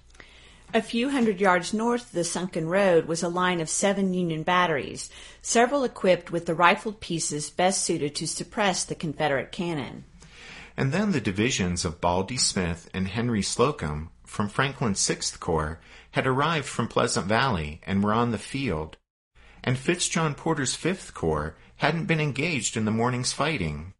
A 0.74 0.82
few 0.82 1.10
hundred 1.10 1.42
yards 1.42 1.74
north 1.74 2.04
of 2.04 2.12
the 2.12 2.24
sunken 2.24 2.68
road 2.68 3.06
was 3.06 3.24
a 3.24 3.28
line 3.28 3.60
of 3.60 3.70
seven 3.70 4.14
Union 4.14 4.44
batteries, 4.44 5.10
several 5.42 5.84
equipped 5.84 6.32
with 6.32 6.46
the 6.46 6.54
rifled 6.54 7.00
pieces 7.00 7.50
best 7.50 7.84
suited 7.84 8.14
to 8.16 8.28
suppress 8.28 8.84
the 8.84 8.94
Confederate 8.94 9.52
cannon. 9.52 10.06
And 10.80 10.94
then 10.94 11.12
the 11.12 11.20
divisions 11.20 11.84
of 11.84 12.00
Baldy 12.00 12.38
Smith 12.38 12.90
and 12.94 13.10
Henry 13.10 13.42
Slocum 13.42 14.12
from 14.26 14.48
Franklin's 14.48 15.02
Sixth 15.02 15.38
Corps 15.38 15.82
had 16.12 16.26
arrived 16.26 16.68
from 16.68 16.88
Pleasant 16.88 17.26
Valley 17.26 17.82
and 17.86 18.02
were 18.02 18.14
on 18.14 18.32
the 18.32 18.38
field, 18.38 18.96
and 19.62 19.78
Fitzjohn 19.78 20.36
Porter's 20.36 20.76
Fifth 20.76 21.14
Corps 21.14 21.58
hadn't 21.76 22.06
been 22.06 22.22
engaged 22.22 22.78
in 22.78 22.86
the 22.86 22.92
morning's 22.92 23.34
fighting. 23.34 23.94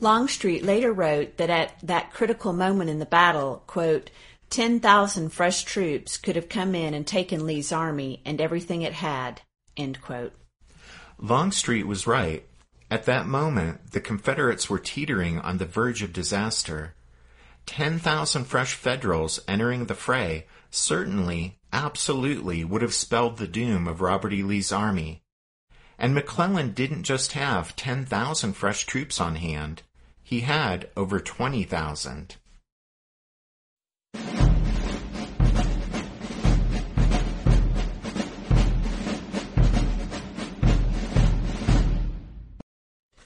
Longstreet 0.00 0.64
later 0.64 0.94
wrote 0.94 1.36
that 1.36 1.50
at 1.50 1.74
that 1.82 2.10
critical 2.10 2.54
moment 2.54 2.88
in 2.88 3.00
the 3.00 3.04
battle, 3.04 3.62
quote, 3.66 4.08
10,000 4.48 5.28
fresh 5.28 5.62
troops 5.64 6.16
could 6.16 6.36
have 6.36 6.48
come 6.48 6.74
in 6.74 6.94
and 6.94 7.06
taken 7.06 7.44
Lee's 7.44 7.70
army 7.70 8.22
and 8.24 8.40
everything 8.40 8.80
it 8.80 8.94
had. 8.94 9.42
End 9.76 10.00
quote. 10.00 10.32
Longstreet 11.18 11.86
was 11.86 12.06
right. 12.06 12.46
At 12.90 13.04
that 13.04 13.26
moment, 13.26 13.92
the 13.92 14.00
Confederates 14.00 14.70
were 14.70 14.78
teetering 14.78 15.38
on 15.40 15.58
the 15.58 15.66
verge 15.66 16.02
of 16.02 16.12
disaster. 16.12 16.94
10,000 17.66 18.44
fresh 18.44 18.74
Federals 18.74 19.40
entering 19.46 19.86
the 19.86 19.94
fray 19.94 20.46
certainly, 20.70 21.58
absolutely 21.72 22.64
would 22.64 22.82
have 22.82 22.94
spelled 22.94 23.36
the 23.36 23.46
doom 23.46 23.86
of 23.86 24.00
Robert 24.00 24.32
E. 24.32 24.42
Lee's 24.42 24.72
army. 24.72 25.22
And 25.98 26.14
McClellan 26.14 26.72
didn't 26.72 27.02
just 27.02 27.32
have 27.32 27.76
10,000 27.76 28.52
fresh 28.54 28.86
troops 28.86 29.20
on 29.20 29.36
hand. 29.36 29.82
He 30.22 30.40
had 30.40 30.88
over 30.96 31.20
20,000. 31.20 32.36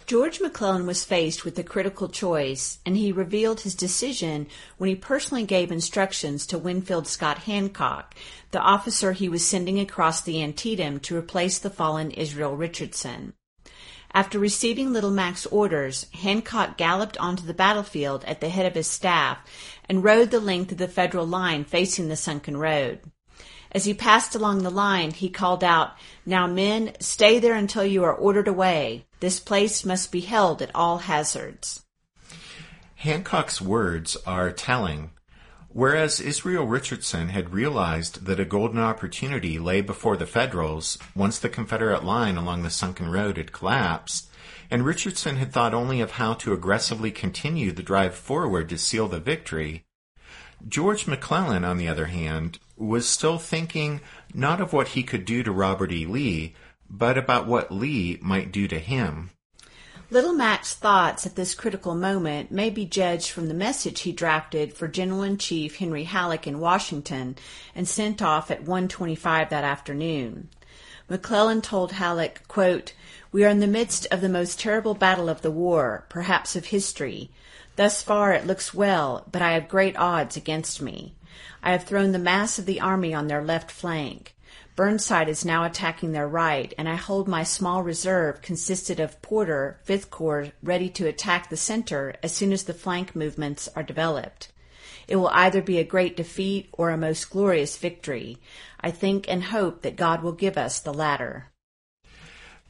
George 0.06 0.40
McClellan 0.40 0.87
was 0.87 1.04
faced 1.04 1.44
with 1.44 1.59
a 1.59 1.62
critical 1.62 2.09
choice, 2.09 2.78
and 2.85 2.97
he 2.97 3.12
revealed 3.12 3.61
his 3.61 3.75
decision 3.75 4.47
when 4.76 4.88
he 4.88 4.97
personally 4.97 5.44
gave 5.44 5.71
instructions 5.71 6.47
to 6.47 6.59
Winfield 6.59 7.06
Scott 7.06 7.38
Hancock, 7.38 8.14
the 8.50 8.61
officer 8.61 9.12
he 9.12 9.28
was 9.28 9.47
sending 9.47 9.78
across 9.78 10.21
the 10.21 10.42
Antietam 10.42 10.99
to 11.00 11.16
replace 11.16 11.59
the 11.59 11.71
fallen 11.71 12.11
Israel 12.11 12.56
Richardson. 12.56 13.35
After 14.14 14.38
receiving 14.38 14.92
Little 14.92 15.11
Mac's 15.11 15.47
orders, 15.47 16.06
Hancock 16.12 16.76
galloped 16.76 17.16
onto 17.18 17.47
the 17.47 17.54
battlefield 17.54 18.25
at 18.25 18.40
the 18.40 18.50
head 18.50 18.66
of 18.66 18.75
his 18.75 18.87
staff 18.87 19.38
and 19.88 20.04
rode 20.04 20.30
the 20.30 20.40
length 20.40 20.73
of 20.73 20.78
the 20.78 20.88
Federal 20.88 21.26
line 21.26 21.64
facing 21.64 22.09
the 22.09 22.16
sunken 22.16 22.56
road. 22.56 23.00
As 23.72 23.86
he 23.86 23.94
passed 23.94 24.34
along 24.34 24.62
the 24.62 24.70
line, 24.70 25.12
he 25.12 25.30
called 25.30 25.64
out, 25.64 25.92
Now 26.26 26.46
men, 26.46 26.92
stay 27.00 27.38
there 27.38 27.54
until 27.54 27.84
you 27.84 28.04
are 28.04 28.14
ordered 28.14 28.46
away. 28.46 29.06
This 29.20 29.40
place 29.40 29.84
must 29.84 30.12
be 30.12 30.20
held 30.20 30.60
at 30.60 30.74
all 30.74 30.98
hazards. 30.98 31.82
Hancock's 32.96 33.60
words 33.62 34.16
are 34.26 34.52
telling. 34.52 35.10
Whereas 35.70 36.20
Israel 36.20 36.66
Richardson 36.66 37.30
had 37.30 37.54
realized 37.54 38.26
that 38.26 38.38
a 38.38 38.44
golden 38.44 38.78
opportunity 38.78 39.58
lay 39.58 39.80
before 39.80 40.18
the 40.18 40.26
Federals 40.26 40.98
once 41.16 41.38
the 41.38 41.48
Confederate 41.48 42.04
line 42.04 42.36
along 42.36 42.62
the 42.62 42.68
sunken 42.70 43.10
road 43.10 43.38
had 43.38 43.52
collapsed, 43.52 44.30
and 44.70 44.84
Richardson 44.84 45.36
had 45.36 45.50
thought 45.50 45.72
only 45.72 46.02
of 46.02 46.12
how 46.12 46.34
to 46.34 46.52
aggressively 46.52 47.10
continue 47.10 47.72
the 47.72 47.82
drive 47.82 48.14
forward 48.14 48.68
to 48.68 48.76
seal 48.76 49.08
the 49.08 49.18
victory, 49.18 49.86
George 50.69 51.07
McClellan, 51.07 51.64
on 51.64 51.78
the 51.78 51.88
other 51.88 52.07
hand, 52.07 52.59
was 52.76 53.09
still 53.09 53.38
thinking 53.38 54.00
not 54.33 54.61
of 54.61 54.73
what 54.73 54.88
he 54.88 55.02
could 55.02 55.25
do 55.25 55.42
to 55.42 55.52
Robert 55.52 55.92
E. 55.92 56.07
Lee, 56.07 56.54
but 56.88 57.19
about 57.19 57.47
what 57.47 57.73
Lee 57.73 58.19
might 58.21 58.52
do 58.52 58.69
to 58.69 58.78
him. 58.78 59.31
Little 60.11 60.35
Mac's 60.35 60.75
thoughts 60.75 61.25
at 61.25 61.37
this 61.37 61.54
critical 61.54 61.95
moment 61.95 62.50
may 62.50 62.69
be 62.69 62.85
judged 62.85 63.31
from 63.31 63.49
the 63.49 63.54
message 63.54 64.00
he 64.00 64.12
drafted 64.12 64.75
for 64.75 64.87
General 64.87 65.23
in 65.23 65.38
Chief 65.38 65.76
Henry 65.76 66.04
Halleck 66.04 66.47
in 66.47 66.61
Washington 66.61 67.37
and 67.75 67.88
sent 67.88 68.21
off 68.21 68.50
at 68.50 68.64
1:25 68.64 69.49
that 69.49 69.64
afternoon. 69.64 70.50
McClellan 71.09 71.62
told 71.62 71.92
Halleck, 71.92 72.47
quote, 72.47 72.92
"We 73.33 73.42
are 73.45 73.49
in 73.49 73.61
the 73.61 73.66
midst 73.66 74.07
of 74.11 74.21
the 74.21 74.28
most 74.28 74.61
terrible 74.61 74.95
battle 74.95 75.31
of 75.31 75.40
the 75.40 75.50
war, 75.50 76.04
perhaps 76.11 76.57
of 76.57 76.66
history. 76.66 77.31
Thus 77.76 78.02
far 78.02 78.32
it 78.32 78.46
looks 78.46 78.74
well, 78.74 79.26
but 79.32 79.42
I 79.42 79.52
have 79.52 79.68
great 79.68 79.96
odds 79.96 80.36
against 80.36 80.82
me. 80.82 81.14
I 81.62 81.72
have 81.72 81.84
thrown 81.84 82.12
the 82.12 82.18
mass 82.18 82.58
of 82.58 82.66
the 82.66 82.80
army 82.80 83.14
on 83.14 83.28
their 83.28 83.42
left 83.42 83.70
flank. 83.70 84.34
Burnside 84.74 85.28
is 85.28 85.44
now 85.44 85.64
attacking 85.64 86.12
their 86.12 86.26
right, 86.26 86.72
and 86.76 86.88
I 86.88 86.96
hold 86.96 87.28
my 87.28 87.42
small 87.42 87.82
reserve 87.82 88.42
consisted 88.42 89.00
of 89.00 89.20
Porter, 89.22 89.78
Fifth 89.84 90.10
Corps, 90.10 90.52
ready 90.62 90.88
to 90.90 91.06
attack 91.06 91.48
the 91.50 91.56
center 91.56 92.14
as 92.22 92.32
soon 92.32 92.52
as 92.52 92.64
the 92.64 92.74
flank 92.74 93.14
movements 93.14 93.68
are 93.76 93.82
developed. 93.82 94.50
It 95.08 95.16
will 95.16 95.28
either 95.28 95.60
be 95.60 95.78
a 95.78 95.84
great 95.84 96.16
defeat 96.16 96.68
or 96.72 96.90
a 96.90 96.96
most 96.96 97.28
glorious 97.30 97.76
victory. 97.76 98.38
I 98.80 98.90
think 98.90 99.28
and 99.28 99.44
hope 99.44 99.82
that 99.82 99.96
God 99.96 100.22
will 100.22 100.32
give 100.32 100.56
us 100.56 100.80
the 100.80 100.94
latter. 100.94 101.51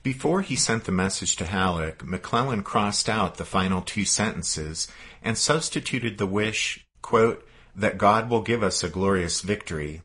Before 0.03 0.43
he 0.43 0.57
sent 0.57 0.85
the 0.85 0.93
message 0.93 1.37
to 1.37 1.47
Halleck, 1.47 2.05
McClellan 2.05 2.65
crossed 2.65 3.09
out 3.09 3.37
the 3.37 3.45
final 3.45 3.81
two 3.81 4.05
sentences 4.05 4.89
and 5.23 5.39
substituted 5.39 6.19
the 6.19 6.27
wish, 6.27 6.85
quote, 7.03 7.47
that 7.77 7.99
God 7.99 8.29
will 8.29 8.43
give 8.43 8.65
us 8.65 8.83
a 8.83 8.89
glorious 8.89 9.43
victory. 9.43 10.03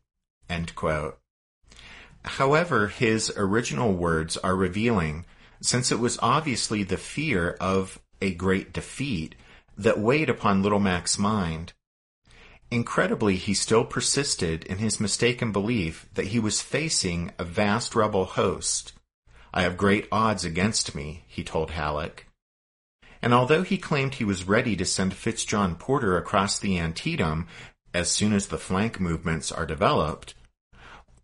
However, 2.23 2.89
his 2.89 3.31
original 3.35 3.93
words 3.93 4.37
are 4.37 4.55
revealing, 4.55 5.25
since 5.61 5.91
it 5.91 5.99
was 5.99 6.19
obviously 6.21 6.83
the 6.83 6.97
fear 6.97 7.57
of 7.59 7.99
a 8.21 8.35
great 8.35 8.73
defeat 8.73 9.33
that 9.75 9.99
weighed 9.99 10.29
upon 10.29 10.61
Little 10.61 10.79
Mac's 10.79 11.17
mind. 11.17 11.73
Incredibly, 12.69 13.37
he 13.37 13.55
still 13.55 13.83
persisted 13.83 14.63
in 14.65 14.77
his 14.77 14.99
mistaken 14.99 15.51
belief 15.51 16.07
that 16.13 16.27
he 16.27 16.39
was 16.39 16.61
facing 16.61 17.31
a 17.39 17.43
vast 17.43 17.95
rebel 17.95 18.25
host. 18.25 18.93
I 19.53 19.63
have 19.63 19.77
great 19.77 20.07
odds 20.11 20.43
against 20.43 20.95
me, 20.95 21.23
he 21.27 21.43
told 21.43 21.71
Halleck. 21.71 22.27
And 23.21 23.33
although 23.33 23.63
he 23.63 23.77
claimed 23.77 24.15
he 24.15 24.23
was 24.23 24.47
ready 24.47 24.75
to 24.75 24.85
send 24.85 25.13
Fitzjohn 25.13 25.75
Porter 25.75 26.17
across 26.17 26.59
the 26.59 26.79
Antietam 26.79 27.47
as 27.93 28.11
soon 28.11 28.33
as 28.33 28.47
the 28.47 28.57
flank 28.57 28.99
movements 28.99 29.51
are 29.51 29.65
developed, 29.65 30.35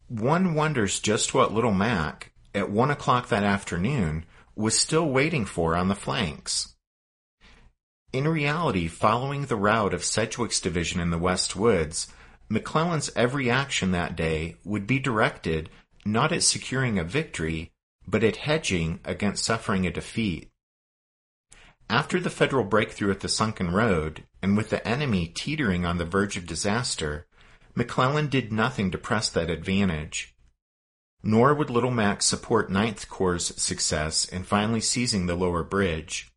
one 0.07 0.53
wonders 0.53 0.99
just 0.99 1.33
what 1.33 1.53
Little 1.53 1.73
Mac, 1.73 2.31
at 2.55 2.69
one 2.69 2.91
o'clock 2.91 3.29
that 3.29 3.43
afternoon, 3.43 4.25
was 4.55 4.77
still 4.77 5.09
waiting 5.09 5.45
for 5.45 5.75
on 5.75 5.87
the 5.87 5.95
flanks. 5.95 6.75
In 8.11 8.27
reality, 8.27 8.87
following 8.87 9.45
the 9.45 9.55
route 9.55 9.93
of 9.93 10.03
Sedgwick's 10.03 10.61
division 10.61 10.99
in 10.99 11.09
the 11.09 11.17
West 11.17 11.55
Woods, 11.55 12.07
McClellan's 12.47 13.09
every 13.15 13.49
action 13.49 13.91
that 13.91 14.15
day 14.15 14.57
would 14.63 14.85
be 14.85 14.99
directed 14.99 15.69
not 16.05 16.31
at 16.31 16.43
securing 16.43 16.99
a 16.99 17.03
victory, 17.03 17.71
but 18.07 18.23
at 18.23 18.37
hedging 18.37 18.99
against 19.05 19.43
suffering 19.43 19.85
a 19.85 19.91
defeat. 19.91 20.49
After 21.89 22.19
the 22.19 22.29
Federal 22.29 22.63
breakthrough 22.63 23.11
at 23.11 23.19
the 23.19 23.29
Sunken 23.29 23.71
Road, 23.71 24.23
and 24.41 24.57
with 24.57 24.69
the 24.69 24.85
enemy 24.87 25.27
teetering 25.27 25.85
on 25.85 25.97
the 25.97 26.05
verge 26.05 26.37
of 26.37 26.45
disaster, 26.45 27.27
McClellan 27.75 28.27
did 28.27 28.51
nothing 28.51 28.91
to 28.91 28.97
press 28.97 29.29
that 29.29 29.49
advantage. 29.49 30.33
Nor 31.21 31.53
would 31.53 31.69
Little 31.69 31.91
Mac 31.91 32.21
support 32.21 32.69
Ninth 32.69 33.09
Corps' 33.09 33.39
success 33.57 34.25
in 34.25 34.43
finally 34.43 34.81
seizing 34.81 35.25
the 35.25 35.35
lower 35.35 35.63
bridge. 35.63 36.31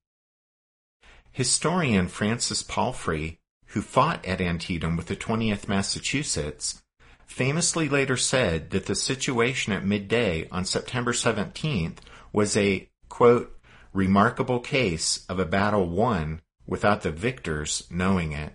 Historian 1.33 2.09
Francis 2.09 2.63
Palfrey, 2.63 3.39
who 3.69 3.83
fought 3.83 4.25
at 4.25 4.41
Antietam 4.41 4.97
with 4.97 5.07
the 5.07 5.17
20th 5.17 5.69
Massachusetts, 5.69 6.83
famously 7.27 7.89
later 7.89 8.17
said 8.17 8.71
that 8.71 8.87
the 8.87 8.95
situation 8.95 9.73
at 9.73 9.85
midday 9.85 10.49
on 10.51 10.65
September 10.65 11.13
17th 11.13 11.99
was 12.33 12.57
a, 12.57 12.89
quote, 13.09 13.53
remarkable 13.93 14.61
case 14.61 15.27
of 15.29 15.39
a 15.39 15.45
battle 15.45 15.89
won 15.89 16.41
without 16.67 17.03
the 17.03 17.11
victors 17.11 17.85
knowing 17.91 18.33
it. 18.33 18.55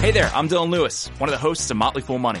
Hey 0.00 0.10
there, 0.10 0.30
I'm 0.34 0.50
Dylan 0.50 0.68
Lewis, 0.68 1.08
one 1.16 1.30
of 1.30 1.32
the 1.32 1.38
hosts 1.38 1.70
of 1.70 1.78
Motley 1.78 2.02
Fool 2.02 2.18
Money. 2.18 2.40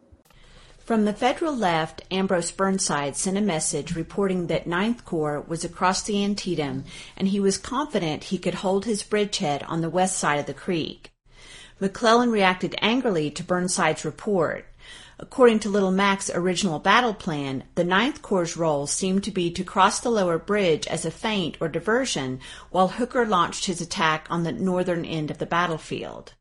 From 0.83 1.05
the 1.05 1.13
federal 1.13 1.55
left, 1.55 2.01
Ambrose 2.09 2.51
Burnside 2.51 3.15
sent 3.15 3.37
a 3.37 3.41
message 3.41 3.95
reporting 3.95 4.47
that 4.47 4.65
Ninth 4.65 5.05
Corps 5.05 5.45
was 5.47 5.63
across 5.63 6.01
the 6.01 6.23
Antietam 6.23 6.85
and 7.15 7.27
he 7.27 7.39
was 7.39 7.59
confident 7.59 8.25
he 8.25 8.39
could 8.39 8.55
hold 8.55 8.85
his 8.85 9.03
bridgehead 9.03 9.61
on 9.63 9.81
the 9.81 9.91
west 9.91 10.17
side 10.17 10.39
of 10.39 10.47
the 10.47 10.55
creek. 10.55 11.11
McClellan 11.79 12.31
reacted 12.31 12.75
angrily 12.81 13.29
to 13.29 13.43
Burnside's 13.43 14.03
report. 14.03 14.65
According 15.19 15.59
to 15.59 15.69
Little 15.69 15.91
Mac's 15.91 16.31
original 16.31 16.79
battle 16.79 17.13
plan, 17.13 17.63
the 17.75 17.83
Ninth 17.83 18.23
Corps' 18.23 18.57
role 18.57 18.87
seemed 18.87 19.23
to 19.25 19.31
be 19.31 19.51
to 19.51 19.63
cross 19.63 19.99
the 19.99 20.09
lower 20.09 20.39
bridge 20.39 20.87
as 20.87 21.05
a 21.05 21.11
feint 21.11 21.57
or 21.61 21.67
diversion 21.67 22.39
while 22.71 22.87
Hooker 22.87 23.25
launched 23.25 23.65
his 23.65 23.81
attack 23.81 24.25
on 24.31 24.43
the 24.43 24.51
northern 24.51 25.05
end 25.05 25.29
of 25.29 25.37
the 25.37 25.45
battlefield. 25.45 26.33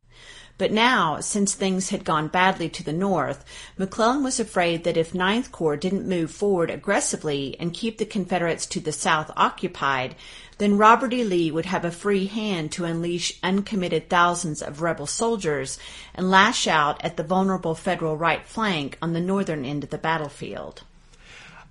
But 0.61 0.73
now, 0.73 1.21
since 1.21 1.55
things 1.55 1.89
had 1.89 2.05
gone 2.05 2.29
badly 2.29 2.69
to 2.69 2.85
the 2.85 2.93
north, 2.93 3.47
McClellan 3.79 4.23
was 4.23 4.39
afraid 4.39 4.85
that 4.85 4.99
if 4.99 5.15
Ninth 5.15 5.51
Corps 5.51 5.79
didn't 5.79 6.07
move 6.07 6.31
forward 6.31 6.69
aggressively 6.69 7.57
and 7.59 7.73
keep 7.73 7.97
the 7.97 8.05
Confederates 8.05 8.67
to 8.67 8.79
the 8.79 8.93
south 8.93 9.31
occupied, 9.39 10.17
then 10.59 10.77
Robert 10.77 11.15
E. 11.15 11.25
Lee 11.25 11.51
would 11.51 11.65
have 11.65 11.87
a 11.87 11.91
free 11.91 12.27
hand 12.27 12.73
to 12.73 12.85
unleash 12.85 13.39
uncommitted 13.43 14.11
thousands 14.11 14.61
of 14.61 14.83
rebel 14.83 15.07
soldiers 15.07 15.79
and 16.15 16.31
lash 16.31 16.67
out 16.67 17.03
at 17.03 17.17
the 17.17 17.25
vulnerable 17.25 17.75
Federal 17.75 18.19
right 18.19 18.47
flank 18.47 18.99
on 19.01 19.15
the 19.15 19.19
northern 19.19 19.65
end 19.65 19.83
of 19.83 19.89
the 19.89 19.97
battlefield. 19.97 20.83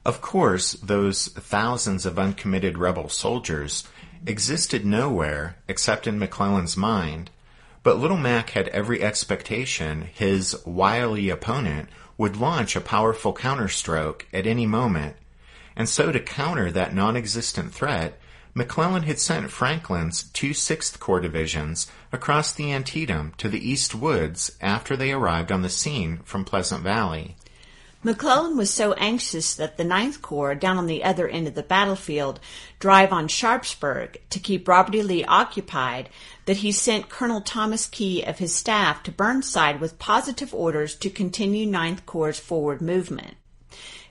Of 0.03 0.19
course, 0.19 0.73
those 0.73 1.27
thousands 1.27 2.07
of 2.07 2.17
uncommitted 2.17 2.75
rebel 2.75 3.07
soldiers 3.07 3.83
existed 4.25 4.83
nowhere 4.83 5.57
except 5.67 6.07
in 6.07 6.17
McClellan's 6.17 6.75
mind 6.75 7.29
but 7.83 7.97
Little 7.97 8.17
Mac 8.17 8.51
had 8.51 8.67
every 8.69 9.01
expectation 9.01 10.09
his 10.13 10.55
wily 10.65 11.29
opponent 11.29 11.89
would 12.17 12.37
launch 12.37 12.75
a 12.75 12.81
powerful 12.81 13.33
counterstroke 13.33 14.27
at 14.33 14.45
any 14.45 14.65
moment. 14.65 15.15
And 15.75 15.87
so 15.87 16.11
to 16.11 16.19
counter 16.19 16.71
that 16.71 16.93
non-existent 16.93 17.73
threat, 17.73 18.19
McClellan 18.53 19.03
had 19.03 19.19
sent 19.19 19.51
Franklin's 19.51 20.23
two 20.23 20.53
Sixth 20.53 20.99
Corps 20.99 21.21
divisions 21.21 21.87
across 22.11 22.51
the 22.51 22.73
Antietam 22.73 23.33
to 23.37 23.47
the 23.47 23.69
East 23.69 23.95
Woods 23.95 24.51
after 24.59 24.97
they 24.97 25.13
arrived 25.13 25.51
on 25.51 25.61
the 25.61 25.69
scene 25.69 26.17
from 26.25 26.43
Pleasant 26.43 26.83
Valley. 26.83 27.37
McClellan 28.01 28.55
was 28.55 28.69
so 28.69 28.93
anxious 28.93 29.53
that 29.55 29.75
the 29.75 29.83
Ninth 29.83 30.21
Corps, 30.21 30.55
down 30.55 30.77
on 30.77 30.85
the 30.85 31.03
other 31.03 31.27
end 31.27 31.47
of 31.47 31.55
the 31.55 31.61
battlefield, 31.61 32.39
drive 32.79 33.11
on 33.11 33.27
Sharpsburg 33.27 34.17
to 34.29 34.39
keep 34.39 34.69
Robert 34.69 34.95
E. 34.95 35.01
Lee 35.03 35.25
occupied 35.25 36.07
that 36.45 36.57
he 36.57 36.71
sent 36.71 37.09
Colonel 37.09 37.41
Thomas 37.41 37.87
Key 37.87 38.23
of 38.23 38.37
his 38.37 38.55
staff 38.55 39.03
to 39.03 39.11
Burnside 39.11 39.81
with 39.81 39.99
positive 39.99 40.53
orders 40.53 40.95
to 40.95 41.09
continue 41.09 41.65
Ninth 41.65 42.05
Corps' 42.05 42.39
forward 42.39 42.81
movement. 42.81 43.35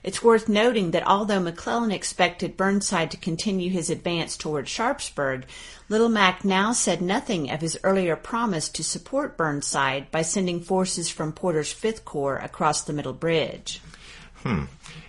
It's 0.03 0.23
worth 0.23 0.47
noting 0.47 0.91
that 0.91 1.05
although 1.05 1.39
McClellan 1.39 1.91
expected 1.91 2.55
Burnside 2.55 3.11
to 3.11 3.17
continue 3.17 3.69
his 3.69 3.89
advance 3.89 4.37
toward 4.37 4.67
Sharpsburg, 4.67 5.45
Little 5.89 6.09
Mac 6.09 6.45
now 6.45 6.71
said 6.71 7.01
nothing 7.01 7.51
of 7.51 7.61
his 7.61 7.77
earlier 7.83 8.15
promise 8.15 8.69
to 8.69 8.83
support 8.83 9.37
Burnside 9.37 10.09
by 10.11 10.21
sending 10.21 10.61
forces 10.61 11.09
from 11.09 11.33
Porter's 11.33 11.73
Fifth 11.73 12.05
Corps 12.05 12.37
across 12.37 12.83
the 12.83 12.93
Middle 12.93 13.13
Bridge. 13.13 13.81
Hmm. 14.43 14.65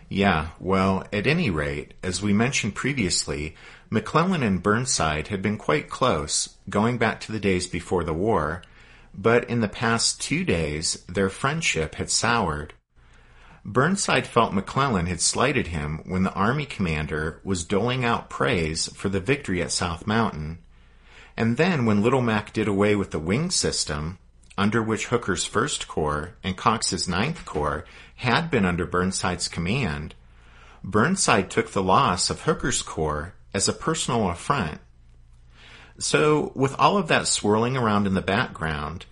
Yeah, 0.09 0.49
well, 0.59 1.07
at 1.13 1.29
any 1.29 1.51
rate, 1.51 1.95
as 2.03 2.21
we 2.21 2.33
mentioned 2.33 2.75
previously, 2.75 3.55
McClellan 3.91 4.43
and 4.43 4.61
Burnside 4.61 5.29
had 5.29 5.41
been 5.41 5.57
quite 5.57 5.89
close, 5.89 6.57
going 6.69 6.99
back 6.99 7.21
to 7.21 7.33
the 7.33 7.39
days 7.39 7.69
before 7.69 8.03
the 8.03 8.13
war, 8.13 8.63
but 9.15 9.49
in 9.49 9.61
the 9.61 9.69
past 9.69 10.21
two 10.21 10.43
days 10.43 11.05
their 11.09 11.29
friendship 11.29 11.95
had 11.95 12.11
soured. 12.11 12.75
Burnside 13.65 14.27
felt 14.27 14.55
McClellan 14.55 15.07
had 15.07 15.21
slighted 15.21 15.69
him 15.69 16.01
when 16.07 16.23
the 16.23 16.33
army 16.33 16.65
commander 16.65 17.41
was 17.45 17.65
doling 17.65 18.05
out 18.05 18.31
praise 18.31 18.89
for 18.95 19.09
the 19.09 19.21
victory 19.21 19.63
at 19.63 19.71
South 19.71 20.07
Mountain. 20.07 20.59
And 21.37 21.57
then 21.57 21.85
when 21.85 22.03
Little 22.03 22.23
Mac 22.23 22.53
did 22.53 22.69
away 22.69 22.97
with 22.97 23.11
the 23.11 23.19
wing 23.19 23.51
system, 23.51 24.19
under 24.57 24.83
which 24.83 25.07
Hooker's 25.07 25.45
First 25.45 25.89
Corps 25.89 26.35
and 26.43 26.57
Cox's 26.57 27.07
Ninth 27.09 27.45
Corps 27.45 27.85
had 28.17 28.51
been 28.51 28.65
under 28.65 28.87
Burnside's 28.87 29.49
command, 29.49 30.15
Burnside 30.83 31.51
took 31.51 31.71
the 31.71 31.83
loss 31.83 32.31
of 32.31 32.43
Hooker's 32.43 32.83
Corps 32.83 33.35
as 33.53 33.69
a 33.69 33.73
personal 33.73 34.31
affront. 34.31 34.81
So, 35.99 36.53
with 36.55 36.75
all 36.79 36.97
of 36.97 37.09
that 37.09 37.27
swirling 37.27 37.77
around 37.77 38.07
in 38.07 38.15
the 38.15 38.23
background, 38.23 39.05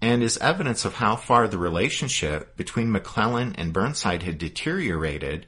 and 0.00 0.22
is 0.22 0.38
evidence 0.38 0.84
of 0.84 0.94
how 0.94 1.16
far 1.16 1.46
the 1.46 1.58
relationship 1.58 2.56
between 2.56 2.90
McClellan 2.90 3.54
and 3.56 3.72
Burnside 3.72 4.22
had 4.22 4.38
deteriorated, 4.38 5.46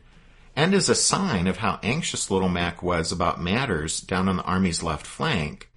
and 0.55 0.75
is 0.75 0.89
a 0.89 0.95
sign 0.95 1.47
of 1.47 1.59
how 1.59 1.79
anxious 1.83 2.31
Little 2.31 2.49
Mac 2.49 2.83
was 2.83 3.11
about 3.11 3.41
matters 3.41 4.01
down 4.01 4.29
on 4.29 4.37
the 4.37 4.43
Army's 4.43 4.83
left 4.83 5.07
flank, 5.07 5.71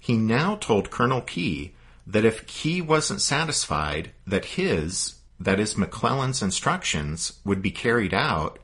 he 0.00 0.16
now 0.16 0.56
told 0.56 0.90
Colonel 0.90 1.20
Key 1.20 1.74
that 2.06 2.24
if 2.24 2.46
Key 2.46 2.80
wasn't 2.80 3.20
satisfied 3.20 4.12
that 4.26 4.56
his, 4.56 5.16
that 5.38 5.60
is 5.60 5.76
McClellan's 5.76 6.42
instructions, 6.42 7.40
would 7.44 7.60
be 7.60 7.70
carried 7.70 8.14
out, 8.14 8.58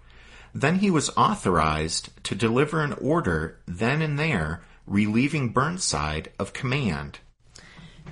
then 0.54 0.78
he 0.78 0.90
was 0.90 1.10
authorized 1.16 2.08
to 2.24 2.34
deliver 2.34 2.80
an 2.80 2.94
order 2.94 3.58
then 3.66 4.00
and 4.00 4.18
there 4.18 4.62
relieving 4.86 5.50
Burnside 5.50 6.30
of 6.38 6.52
command. 6.52 7.18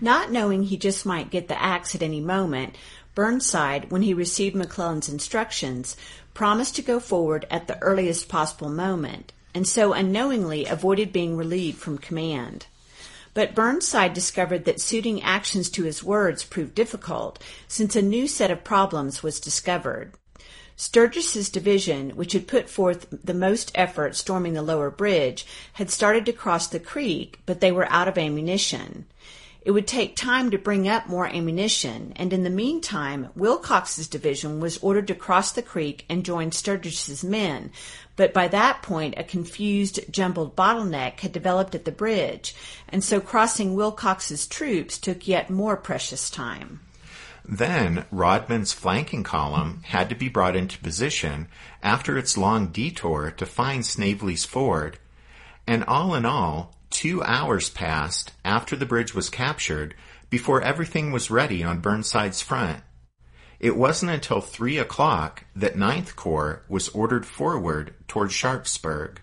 Not 0.03 0.33
knowing 0.33 0.65
he 0.65 0.77
just 0.77 1.07
might 1.07 1.31
get 1.31 1.47
the 1.47 1.63
axe 1.63 1.95
at 1.95 2.03
any 2.03 2.21
moment, 2.21 2.75
Burnside, 3.15 3.89
when 3.93 4.03
he 4.03 4.13
received 4.13 4.57
McClellan's 4.57 5.09
instructions, 5.09 5.97
promised 6.35 6.75
to 6.75 6.83
go 6.83 6.99
forward 6.99 7.47
at 7.49 7.69
the 7.69 7.81
earliest 7.81 8.29
possible 8.29 8.69
moment, 8.69 9.33
and 9.55 9.65
so 9.65 9.93
unknowingly 9.93 10.67
avoided 10.67 11.13
being 11.13 11.37
relieved 11.37 11.79
from 11.79 11.99
command. 11.99 12.67
But 13.33 13.55
Burnside 13.55 14.13
discovered 14.13 14.65
that 14.65 14.81
suiting 14.81 15.23
actions 15.23 15.71
to 15.71 15.85
his 15.85 16.03
words 16.03 16.43
proved 16.43 16.75
difficult, 16.75 17.41
since 17.69 17.95
a 17.95 18.03
new 18.03 18.27
set 18.27 18.51
of 18.51 18.65
problems 18.65 19.23
was 19.23 19.39
discovered. 19.39 20.15
Sturgis's 20.75 21.49
division, 21.49 22.11
which 22.17 22.33
had 22.33 22.49
put 22.49 22.69
forth 22.69 23.07
the 23.11 23.35
most 23.35 23.71
effort 23.77 24.17
storming 24.17 24.55
the 24.55 24.63
lower 24.63 24.91
bridge, 24.91 25.47
had 25.75 25.91
started 25.91 26.27
to 26.27 26.33
cross 26.33 26.67
the 26.67 26.81
creek, 26.81 27.39
but 27.47 27.61
they 27.61 27.71
were 27.71 27.87
out 27.89 28.09
of 28.09 28.19
ammunition. 28.19 29.05
It 29.65 29.71
would 29.71 29.87
take 29.87 30.17
time 30.17 30.51
to 30.51 30.59
bring 30.59 30.89
up 30.89 31.07
more 31.07 31.27
ammunition, 31.27 32.13
and 32.17 32.33
in 32.33 32.43
the 32.43 32.51
meantime, 32.51 33.29
Willcox's 33.37 34.09
division 34.09 34.59
was 34.59 34.79
ordered 34.79 35.07
to 35.07 35.15
cross 35.15 35.53
the 35.53 35.63
creek 35.63 36.05
and 36.09 36.25
join 36.25 36.51
Sturgis's 36.51 37.23
men, 37.23 37.71
but 38.17 38.35
by 38.35 38.49
that 38.49 38.83
point 38.83 39.15
a 39.17 39.23
confused, 39.23 40.01
jumbled 40.11 40.57
bottleneck 40.57 41.21
had 41.21 41.31
developed 41.31 41.77
at 41.77 41.85
the 41.85 41.93
bridge, 41.93 42.57
and 42.89 43.05
so 43.05 43.21
crossing 43.21 43.75
Willcox's 43.75 44.49
troops 44.49 44.99
took 44.99 45.29
yet 45.29 45.49
more 45.49 45.77
precious 45.77 46.29
time. 46.29 46.81
Then 47.45 48.05
Rodman's 48.11 48.73
flanking 48.73 49.23
column 49.23 49.83
had 49.85 50.09
to 50.09 50.17
be 50.17 50.29
brought 50.29 50.57
into 50.57 50.79
position 50.79 51.47
after 51.85 52.19
its 52.19 52.37
long 52.37 52.69
detour 52.69 53.31
to 53.31 53.47
find 53.47 53.87
Snavely's 53.87 54.45
ford, 54.45 54.99
and 55.69 55.85
all 55.85 56.17
in 56.17 56.25
all, 56.25 56.75
two 56.93 57.23
hours 57.25 57.71
passed 57.71 58.33
after 58.45 58.77
the 58.77 58.87
bridge 58.87 59.15
was 59.15 59.31
captured 59.31 59.95
before 60.31 60.61
everything 60.63 61.11
was 61.11 61.31
ready 61.31 61.65
on 61.65 61.81
Burnside's 61.81 62.43
front. 62.43 62.83
It 63.59 63.77
wasn't 63.77 64.13
until 64.13 64.41
three 64.41 64.79
o'clock 64.79 65.45
that 65.57 65.77
Ninth 65.77 66.17
Corps 66.17 66.63
was 66.69 66.89
ordered 66.91 67.25
forward 67.25 67.95
toward 68.09 68.31
Sharpsburg. 68.31 69.21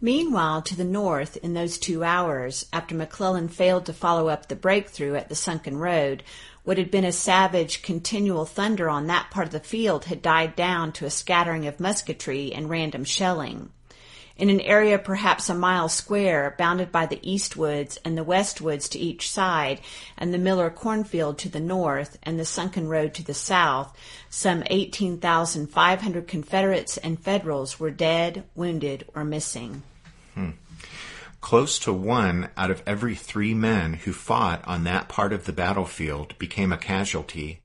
Meanwhile, 0.00 0.62
to 0.62 0.76
the 0.76 0.84
north, 0.84 1.36
in 1.38 1.54
those 1.54 1.78
two 1.78 2.04
hours, 2.04 2.66
after 2.72 2.94
McClellan 2.94 3.48
failed 3.48 3.86
to 3.86 3.92
follow 3.92 4.28
up 4.28 4.48
the 4.48 4.56
breakthrough 4.56 5.14
at 5.14 5.28
the 5.28 5.34
sunken 5.34 5.78
road, 5.78 6.22
what 6.64 6.78
had 6.78 6.90
been 6.90 7.04
a 7.04 7.12
savage, 7.12 7.82
continual 7.82 8.44
thunder 8.44 8.88
on 8.88 9.06
that 9.06 9.30
part 9.30 9.46
of 9.46 9.52
the 9.52 9.60
field 9.60 10.06
had 10.06 10.20
died 10.22 10.56
down 10.56 10.92
to 10.92 11.06
a 11.06 11.10
scattering 11.10 11.66
of 11.66 11.80
musketry 11.80 12.52
and 12.52 12.68
random 12.68 13.04
shelling 13.04 13.70
in 14.36 14.50
an 14.50 14.60
area 14.60 14.98
perhaps 14.98 15.48
a 15.48 15.54
mile 15.54 15.88
square, 15.88 16.54
bounded 16.58 16.92
by 16.92 17.06
the 17.06 17.20
east 17.22 17.56
woods 17.56 17.98
and 18.04 18.16
the 18.16 18.24
west 18.24 18.60
woods 18.60 18.88
to 18.90 18.98
each 18.98 19.30
side, 19.30 19.80
and 20.18 20.32
the 20.32 20.38
Miller 20.38 20.70
cornfield 20.70 21.38
to 21.38 21.48
the 21.48 21.60
north, 21.60 22.18
and 22.22 22.38
the 22.38 22.44
sunken 22.44 22.88
road 22.88 23.14
to 23.14 23.24
the 23.24 23.34
south, 23.34 23.96
some 24.28 24.62
18,500 24.66 26.28
Confederates 26.28 26.96
and 26.98 27.18
Federals 27.18 27.80
were 27.80 27.90
dead, 27.90 28.44
wounded, 28.54 29.06
or 29.14 29.24
missing. 29.24 29.82
Hmm. 30.34 30.50
Close 31.40 31.78
to 31.80 31.92
one 31.92 32.50
out 32.56 32.70
of 32.70 32.82
every 32.86 33.14
three 33.14 33.54
men 33.54 33.94
who 33.94 34.12
fought 34.12 34.66
on 34.66 34.84
that 34.84 35.08
part 35.08 35.32
of 35.32 35.44
the 35.44 35.52
battlefield 35.52 36.36
became 36.38 36.72
a 36.72 36.76
casualty. 36.76 37.60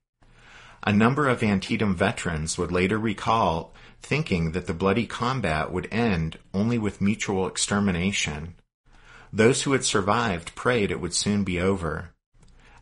A 0.84 0.94
number 0.94 1.28
of 1.28 1.44
Antietam 1.44 1.96
veterans 1.96 2.58
would 2.58 2.72
later 2.72 2.98
recall 2.98 3.74
thinking 4.02 4.52
that 4.52 4.68
the 4.68 4.74
bloody 4.74 5.06
combat 5.06 5.72
would 5.72 5.88
end 5.92 6.38
only 6.54 6.78
with 6.78 7.02
mutual 7.02 7.48
extermination. 7.48 8.56
Those 9.32 9.64
who 9.64 9.72
had 9.72 9.86
survived 9.86 10.56
prayed 10.56 10.92
it 10.92 11.00
would 11.00 11.14
soon 11.14 11.44
be 11.44 11.60
over. 11.60 12.10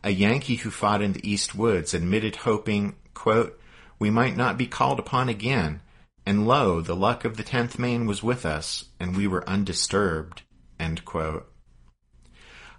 A 0.02 0.10
Yankee 0.10 0.56
who 0.56 0.70
fought 0.70 1.02
in 1.02 1.12
the 1.12 1.30
East 1.30 1.54
Woods 1.54 1.94
admitted 1.94 2.36
hoping, 2.36 2.96
quote, 3.14 3.60
we 3.98 4.10
might 4.10 4.36
not 4.36 4.56
be 4.56 4.66
called 4.66 4.98
upon 4.98 5.28
again, 5.28 5.82
and 6.24 6.46
lo, 6.46 6.80
the 6.80 6.96
luck 6.96 7.24
of 7.24 7.36
the 7.36 7.44
10th 7.44 7.78
Maine 7.78 8.06
was 8.06 8.22
with 8.22 8.46
us, 8.46 8.86
and 8.98 9.16
we 9.16 9.26
were 9.26 9.48
undisturbed, 9.48 10.42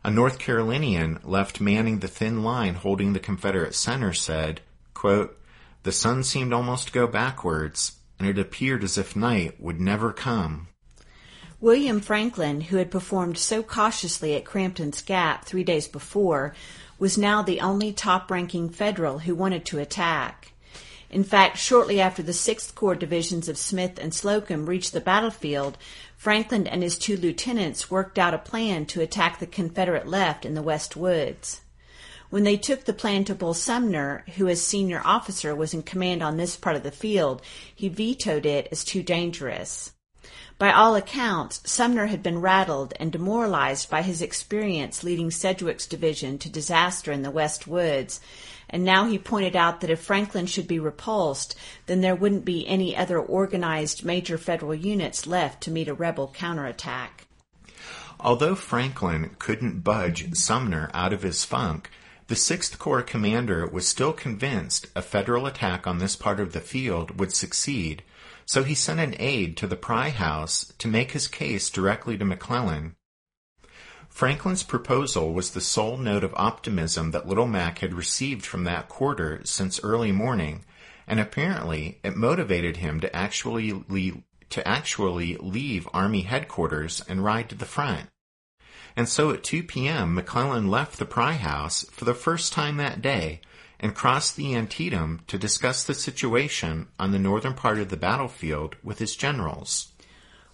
A 0.03 0.09
North 0.09 0.39
Carolinian 0.39 1.19
left 1.23 1.61
manning 1.61 1.99
the 1.99 2.07
thin 2.07 2.43
line 2.43 2.73
holding 2.73 3.13
the 3.13 3.19
Confederate 3.19 3.75
center 3.75 4.13
said, 4.13 4.61
quote, 4.95 5.37
the 5.83 5.91
sun 5.91 6.23
seemed 6.23 6.53
almost 6.53 6.87
to 6.87 6.93
go 6.93 7.07
backwards, 7.07 7.99
and 8.21 8.29
it 8.29 8.37
appeared 8.37 8.83
as 8.83 8.99
if 8.99 9.15
night 9.15 9.59
would 9.59 9.81
never 9.81 10.13
come. 10.13 10.67
William 11.59 11.99
Franklin, 11.99 12.61
who 12.61 12.77
had 12.77 12.91
performed 12.91 13.35
so 13.35 13.63
cautiously 13.63 14.35
at 14.35 14.45
Crampton's 14.45 15.01
Gap 15.01 15.43
three 15.43 15.63
days 15.63 15.87
before, 15.87 16.53
was 16.99 17.17
now 17.17 17.41
the 17.41 17.59
only 17.59 17.91
top 17.91 18.29
ranking 18.29 18.69
Federal 18.69 19.19
who 19.19 19.33
wanted 19.33 19.65
to 19.65 19.79
attack. 19.79 20.53
In 21.09 21.23
fact, 21.23 21.57
shortly 21.57 21.99
after 21.99 22.21
the 22.21 22.31
6th 22.31 22.75
Corps 22.75 22.93
divisions 22.93 23.49
of 23.49 23.57
Smith 23.57 23.97
and 23.99 24.13
Slocum 24.13 24.67
reached 24.67 24.93
the 24.93 25.01
battlefield, 25.01 25.79
Franklin 26.15 26.67
and 26.67 26.83
his 26.83 26.99
two 26.99 27.17
lieutenants 27.17 27.89
worked 27.89 28.19
out 28.19 28.35
a 28.35 28.37
plan 28.37 28.85
to 28.85 29.01
attack 29.01 29.39
the 29.39 29.47
Confederate 29.47 30.07
left 30.07 30.45
in 30.45 30.53
the 30.53 30.61
West 30.61 30.95
Woods. 30.95 31.61
When 32.31 32.43
they 32.45 32.55
took 32.55 32.85
the 32.85 32.93
plan 32.93 33.25
to 33.25 33.35
Bull 33.35 33.53
Sumner, 33.53 34.23
who 34.37 34.47
as 34.47 34.65
senior 34.65 35.01
officer 35.03 35.53
was 35.53 35.73
in 35.73 35.83
command 35.83 36.23
on 36.23 36.37
this 36.37 36.55
part 36.55 36.77
of 36.77 36.83
the 36.83 36.89
field, 36.89 37.41
he 37.75 37.89
vetoed 37.89 38.45
it 38.45 38.69
as 38.71 38.85
too 38.85 39.03
dangerous. 39.03 39.91
By 40.57 40.71
all 40.71 40.95
accounts, 40.95 41.59
Sumner 41.65 42.05
had 42.05 42.23
been 42.23 42.39
rattled 42.39 42.93
and 43.01 43.11
demoralized 43.11 43.89
by 43.89 44.01
his 44.01 44.21
experience 44.21 45.03
leading 45.03 45.29
Sedgwick's 45.29 45.85
division 45.85 46.37
to 46.37 46.49
disaster 46.49 47.11
in 47.11 47.21
the 47.21 47.31
West 47.31 47.67
Woods, 47.67 48.21
and 48.69 48.85
now 48.85 49.07
he 49.07 49.17
pointed 49.17 49.57
out 49.57 49.81
that 49.81 49.89
if 49.89 49.99
Franklin 49.99 50.45
should 50.45 50.69
be 50.69 50.79
repulsed, 50.79 51.57
then 51.87 51.99
there 51.99 52.15
wouldn't 52.15 52.45
be 52.45 52.65
any 52.65 52.95
other 52.95 53.19
organized 53.19 54.05
major 54.05 54.37
federal 54.37 54.73
units 54.73 55.27
left 55.27 55.61
to 55.63 55.71
meet 55.71 55.89
a 55.89 55.93
rebel 55.93 56.31
counterattack. 56.33 57.27
Although 58.21 58.55
Franklin 58.55 59.35
couldn't 59.37 59.81
budge 59.81 60.33
Sumner 60.35 60.89
out 60.93 61.11
of 61.11 61.23
his 61.23 61.43
funk, 61.43 61.89
the 62.31 62.37
Sixth 62.37 62.79
Corps 62.79 63.01
commander 63.01 63.67
was 63.67 63.85
still 63.85 64.13
convinced 64.13 64.87
a 64.95 65.01
Federal 65.01 65.45
attack 65.45 65.85
on 65.85 65.97
this 65.97 66.15
part 66.15 66.39
of 66.39 66.53
the 66.53 66.61
field 66.61 67.19
would 67.19 67.35
succeed, 67.35 68.03
so 68.45 68.63
he 68.63 68.73
sent 68.73 69.01
an 69.01 69.17
aide 69.19 69.57
to 69.57 69.67
the 69.67 69.75
Pry 69.75 70.11
House 70.11 70.71
to 70.77 70.87
make 70.87 71.11
his 71.11 71.27
case 71.27 71.69
directly 71.69 72.17
to 72.17 72.23
McClellan. 72.23 72.95
Franklin's 74.07 74.63
proposal 74.63 75.33
was 75.33 75.51
the 75.51 75.59
sole 75.59 75.97
note 75.97 76.23
of 76.23 76.33
optimism 76.37 77.11
that 77.11 77.27
Little 77.27 77.47
Mac 77.47 77.79
had 77.79 77.93
received 77.93 78.45
from 78.45 78.63
that 78.63 78.87
quarter 78.87 79.41
since 79.43 79.83
early 79.83 80.13
morning, 80.13 80.63
and 81.05 81.19
apparently 81.19 81.99
it 82.01 82.15
motivated 82.15 82.77
him 82.77 83.01
to 83.01 83.13
actually 83.13 83.73
leave, 83.89 84.21
to 84.51 84.65
actually 84.65 85.35
leave 85.35 85.85
Army 85.93 86.21
headquarters 86.21 87.01
and 87.09 87.25
ride 87.25 87.49
to 87.49 87.55
the 87.55 87.65
front 87.65 88.07
and 88.95 89.07
so 89.07 89.31
at 89.31 89.43
2 89.43 89.63
p.m. 89.63 90.15
McClellan 90.15 90.69
left 90.69 90.97
the 90.97 91.05
Pry 91.05 91.33
House 91.33 91.85
for 91.91 92.05
the 92.05 92.13
first 92.13 92.53
time 92.53 92.77
that 92.77 93.01
day 93.01 93.41
and 93.79 93.95
crossed 93.95 94.35
the 94.35 94.55
Antietam 94.55 95.21
to 95.27 95.37
discuss 95.37 95.83
the 95.83 95.93
situation 95.93 96.87
on 96.99 97.11
the 97.11 97.19
northern 97.19 97.53
part 97.53 97.79
of 97.79 97.89
the 97.89 97.97
battlefield 97.97 98.75
with 98.83 98.99
his 98.99 99.15
generals. 99.15 99.91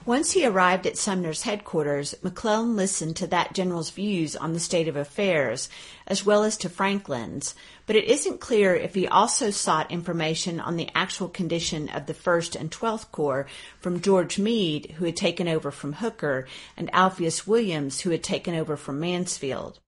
Once 0.05 0.31
he 0.31 0.45
arrived 0.45 0.87
at 0.87 0.97
Sumner's 0.97 1.41
headquarters, 1.41 2.15
McClellan 2.23 2.77
listened 2.77 3.17
to 3.17 3.27
that 3.27 3.51
general's 3.53 3.89
views 3.89 4.37
on 4.37 4.53
the 4.53 4.59
state 4.59 4.87
of 4.87 4.95
affairs, 4.95 5.67
as 6.07 6.25
well 6.25 6.45
as 6.45 6.55
to 6.55 6.69
Franklin's, 6.69 7.53
but 7.87 7.95
it 7.95 8.03
isn't 8.03 8.41
clear 8.41 8.75
if 8.75 8.93
he 8.93 9.07
also 9.07 9.49
sought 9.49 9.89
information 9.91 10.59
on 10.59 10.75
the 10.75 10.89
actual 10.93 11.29
condition 11.29 11.89
of 11.89 12.05
the 12.05 12.13
1st 12.13 12.59
and 12.59 12.69
12th 12.69 13.09
Corps 13.11 13.47
from 13.79 14.01
George 14.01 14.37
Meade, 14.37 14.91
who 14.97 15.05
had 15.05 15.15
taken 15.15 15.47
over 15.47 15.71
from 15.71 15.93
Hooker, 15.93 16.45
and 16.75 16.93
Alpheus 16.93 17.47
Williams, 17.47 18.01
who 18.01 18.11
had 18.11 18.23
taken 18.23 18.53
over 18.53 18.77
from 18.77 18.99
Mansfield. 18.99 19.79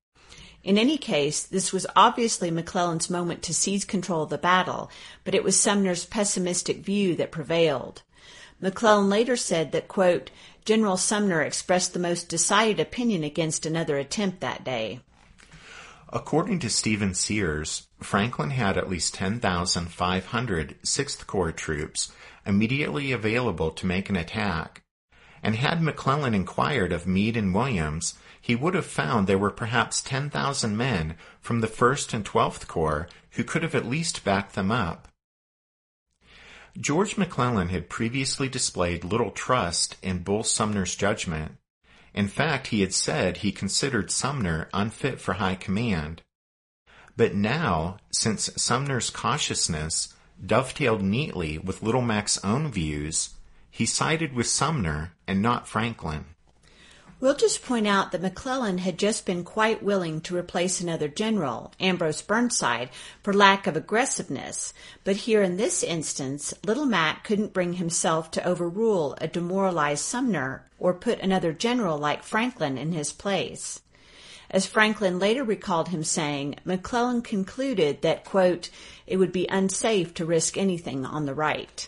In 0.64 0.78
any 0.78 0.98
case, 0.98 1.44
this 1.44 1.72
was 1.72 1.86
obviously 1.96 2.50
McClellan's 2.52 3.10
moment 3.10 3.44
to 3.44 3.54
seize 3.54 3.86
control 3.86 4.24
of 4.24 4.30
the 4.30 4.38
battle, 4.38 4.90
but 5.24 5.36
it 5.36 5.44
was 5.44 5.60
Sumner's 5.60 6.06
pessimistic 6.06 6.78
view 6.78 7.16
that 7.18 7.32
prevailed. 7.32 8.02
McClellan 8.62 9.10
later 9.10 9.36
said 9.36 9.72
that, 9.74 9.88
quote, 9.88 10.32
General 10.66 10.98
Sumner 10.98 11.42
expressed 11.42 11.94
the 11.94 12.00
most 12.00 12.30
decided 12.30 12.80
opinion 12.80 13.24
against 13.24 13.66
another 13.66 13.98
attempt 13.98 14.40
that 14.42 14.64
day. 14.64 15.02
According 16.12 16.60
to 16.60 16.70
Stephen 16.70 17.14
Sears, 17.14 17.88
Franklin 18.00 18.52
had 18.52 18.78
at 18.78 18.90
least 18.90 19.14
10,500 19.14 20.76
Sixth 20.84 21.28
Corps 21.28 21.52
troops 21.52 22.12
immediately 22.46 23.12
available 23.12 23.72
to 23.72 23.86
make 23.86 24.10
an 24.10 24.16
attack, 24.16 24.82
and 25.44 25.56
had 25.56 25.82
McClellan 25.82 26.34
inquired 26.34 26.92
of 26.92 27.08
Meade 27.08 27.38
and 27.38 27.54
Williams, 27.54 28.16
he 28.42 28.56
would 28.56 28.74
have 28.74 28.86
found 28.86 29.28
there 29.28 29.38
were 29.38 29.52
perhaps 29.52 30.02
10,000 30.02 30.76
men 30.76 31.16
from 31.42 31.62
the 31.62 31.68
1st 31.68 32.14
and 32.14 32.26
12th 32.26 32.68
Corps 32.68 33.08
who 33.32 33.44
could 33.44 33.64
have 33.64 33.76
at 33.76 33.86
least 33.86 34.24
backed 34.24 34.56
them 34.56 34.72
up. 34.72 35.08
George 36.78 37.18
McClellan 37.18 37.70
had 37.70 37.90
previously 37.90 38.48
displayed 38.48 39.04
little 39.04 39.32
trust 39.32 39.98
in 40.02 40.24
Bull 40.24 40.44
Sumner's 40.44 40.96
judgment. 40.96 41.58
In 42.14 42.28
fact, 42.28 42.68
he 42.68 42.82
had 42.82 42.94
said 42.94 43.38
he 43.38 43.52
considered 43.52 44.12
Sumner 44.12 44.70
unfit 44.74 45.20
for 45.20 45.34
high 45.34 45.56
command. 45.56 46.22
But 47.20 47.36
now, 47.36 47.98
since 48.12 48.50
Sumner's 48.56 49.10
cautiousness 49.10 50.14
dovetailed 50.42 51.02
neatly 51.02 51.58
with 51.58 51.84
Little 51.84 52.02
Mac's 52.02 52.42
own 52.46 52.72
views, 52.72 53.32
he 53.70 53.86
sided 53.86 54.34
with 54.34 54.48
Sumner 54.48 55.12
and 55.28 55.42
not 55.42 55.68
Franklin. 55.68 56.24
We'll 57.20 57.36
just 57.36 57.62
point 57.62 57.88
out 57.88 58.14
that 58.14 58.22
McClellan 58.22 58.78
had 58.78 58.98
just 58.98 59.26
been 59.26 59.44
quite 59.44 59.84
willing 59.84 60.22
to 60.22 60.38
replace 60.38 60.80
another 60.80 61.10
general, 61.10 61.74
Ambrose 61.78 62.22
Burnside, 62.22 62.90
for 63.22 63.34
lack 63.34 63.68
of 63.68 63.76
aggressiveness, 63.76 64.74
but 65.04 65.18
here 65.18 65.44
in 65.44 65.58
this 65.58 65.84
instance, 65.84 66.54
Little 66.66 66.86
Mac 66.86 67.26
couldn't 67.26 67.52
bring 67.52 67.74
himself 67.74 68.32
to 68.32 68.48
overrule 68.48 69.18
a 69.20 69.28
demoralized 69.28 70.06
Sumner 70.06 70.70
or 70.80 70.94
put 70.94 71.20
another 71.20 71.52
general 71.52 71.98
like 71.98 72.24
Franklin 72.24 72.78
in 72.78 72.94
his 72.94 73.12
place. 73.12 73.82
As 74.52 74.66
Franklin 74.66 75.20
later 75.20 75.44
recalled 75.44 75.90
him 75.90 76.04
saying, 76.04 76.56
McClellan 76.66 77.22
concluded 77.22 78.02
that, 78.02 78.26
quote, 78.26 78.72
it 79.06 79.18
would 79.18 79.32
be 79.32 79.48
unsafe 79.48 80.16
to 80.16 80.26
risk 80.26 80.58
anything 80.58 81.06
on 81.06 81.26
the 81.26 81.36
right. 81.36 81.88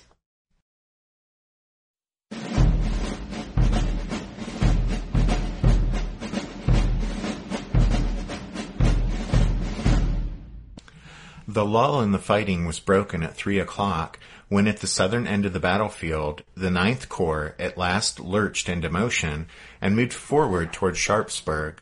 The 11.47 11.65
lull 11.65 11.99
in 12.01 12.11
the 12.11 12.19
fighting 12.19 12.65
was 12.65 12.79
broken 12.79 13.23
at 13.23 13.35
three 13.35 13.59
o'clock 13.59 14.19
when 14.47 14.67
at 14.67 14.77
the 14.77 14.87
southern 14.87 15.25
end 15.25 15.45
of 15.45 15.53
the 15.53 15.59
battlefield, 15.59 16.43
the 16.55 16.71
Ninth 16.71 17.09
Corps 17.09 17.55
at 17.57 17.77
last 17.77 18.19
lurched 18.19 18.69
into 18.69 18.89
motion 18.89 19.47
and 19.81 19.95
moved 19.95 20.13
forward 20.13 20.71
toward 20.71 20.95
Sharpsburg. 20.95 21.81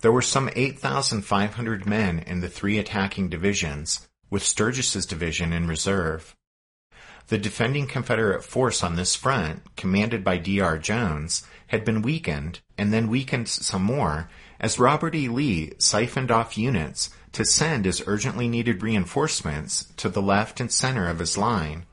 There 0.00 0.12
were 0.12 0.22
some 0.22 0.48
8,500 0.54 1.86
men 1.86 2.20
in 2.20 2.40
the 2.40 2.48
three 2.48 2.78
attacking 2.78 3.30
divisions, 3.30 4.08
with 4.30 4.44
Sturgis's 4.44 5.06
division 5.06 5.52
in 5.52 5.66
reserve. 5.66 6.36
The 7.28 7.38
defending 7.38 7.86
Confederate 7.88 8.44
force 8.44 8.84
on 8.84 8.94
this 8.94 9.16
front, 9.16 9.76
commanded 9.76 10.22
by 10.22 10.38
D.R. 10.38 10.78
Jones, 10.78 11.42
had 11.66 11.84
been 11.84 12.00
weakened 12.00 12.60
and 12.78 12.92
then 12.92 13.08
weakened 13.08 13.48
some 13.48 13.82
more 13.82 14.30
as 14.60 14.78
Robert 14.78 15.14
E. 15.14 15.28
Lee 15.28 15.72
siphoned 15.78 16.30
off 16.30 16.56
units 16.56 17.10
to 17.32 17.44
send 17.44 17.84
his 17.84 18.02
urgently 18.06 18.48
needed 18.48 18.82
reinforcements 18.82 19.92
to 19.96 20.08
the 20.08 20.22
left 20.22 20.60
and 20.60 20.72
center 20.72 21.08
of 21.08 21.18
his 21.18 21.36
line. 21.36 21.86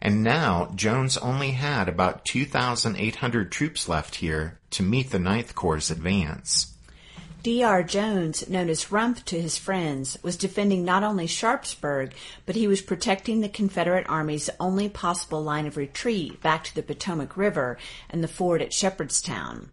And 0.00 0.24
now 0.24 0.72
Jones 0.74 1.16
only 1.18 1.52
had 1.52 1.88
about 1.88 2.24
2,800 2.24 3.52
troops 3.52 3.88
left 3.88 4.16
here 4.16 4.58
to 4.70 4.82
meet 4.82 5.10
the 5.10 5.18
Ninth 5.18 5.54
Corps' 5.54 5.90
advance. 5.90 6.71
D.R. 7.42 7.82
Jones, 7.82 8.48
known 8.48 8.68
as 8.68 8.92
Rump 8.92 9.24
to 9.24 9.40
his 9.40 9.58
friends, 9.58 10.16
was 10.22 10.36
defending 10.36 10.84
not 10.84 11.02
only 11.02 11.26
Sharpsburg, 11.26 12.12
but 12.46 12.54
he 12.54 12.68
was 12.68 12.80
protecting 12.80 13.40
the 13.40 13.48
Confederate 13.48 14.08
Army's 14.08 14.48
only 14.60 14.88
possible 14.88 15.42
line 15.42 15.66
of 15.66 15.76
retreat 15.76 16.40
back 16.40 16.62
to 16.62 16.74
the 16.76 16.84
Potomac 16.84 17.36
River 17.36 17.78
and 18.08 18.22
the 18.22 18.28
ford 18.28 18.62
at 18.62 18.72
Shepherdstown. 18.72 19.72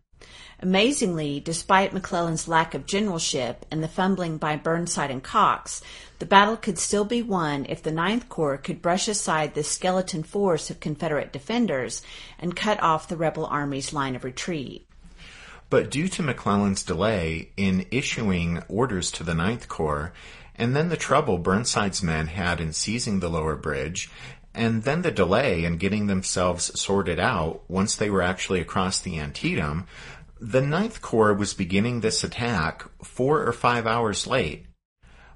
Amazingly, 0.59 1.39
despite 1.39 1.93
McClellan's 1.93 2.47
lack 2.47 2.73
of 2.73 2.87
generalship 2.87 3.67
and 3.69 3.83
the 3.83 3.87
fumbling 3.87 4.37
by 4.37 4.55
Burnside 4.55 5.11
and 5.11 5.21
Cox, 5.21 5.83
the 6.17 6.25
battle 6.25 6.57
could 6.57 6.79
still 6.79 7.05
be 7.05 7.21
won 7.21 7.67
if 7.69 7.83
the 7.83 7.91
Ninth 7.91 8.29
Corps 8.29 8.57
could 8.57 8.81
brush 8.81 9.07
aside 9.07 9.53
the 9.53 9.63
skeleton 9.63 10.23
force 10.23 10.71
of 10.71 10.79
Confederate 10.79 11.31
defenders 11.31 12.01
and 12.39 12.55
cut 12.55 12.81
off 12.81 13.07
the 13.07 13.15
rebel 13.15 13.45
army's 13.45 13.93
line 13.93 14.15
of 14.15 14.23
retreat. 14.23 14.88
But 15.69 15.91
due 15.91 16.07
to 16.09 16.23
McClellan's 16.23 16.83
delay 16.83 17.51
in 17.55 17.85
issuing 17.91 18.63
orders 18.67 19.11
to 19.11 19.23
the 19.23 19.35
Ninth 19.35 19.67
Corps, 19.67 20.13
and 20.55 20.75
then 20.75 20.89
the 20.89 20.97
trouble 20.97 21.37
Burnside's 21.37 22.01
men 22.01 22.27
had 22.27 22.59
in 22.59 22.73
seizing 22.73 23.19
the 23.19 23.29
lower 23.29 23.55
bridge, 23.55 24.09
and 24.53 24.83
then 24.83 25.03
the 25.03 25.11
delay 25.11 25.63
in 25.63 25.77
getting 25.77 26.07
themselves 26.07 26.79
sorted 26.79 27.19
out 27.19 27.61
once 27.69 27.95
they 27.95 28.09
were 28.09 28.21
actually 28.21 28.59
across 28.59 28.99
the 28.99 29.19
Antietam, 29.19 29.85
the 30.41 30.61
Ninth 30.61 31.01
Corps 31.01 31.33
was 31.33 31.53
beginning 31.53 31.99
this 31.99 32.23
attack 32.23 32.85
four 33.03 33.45
or 33.45 33.53
five 33.53 33.85
hours 33.85 34.25
late. 34.25 34.65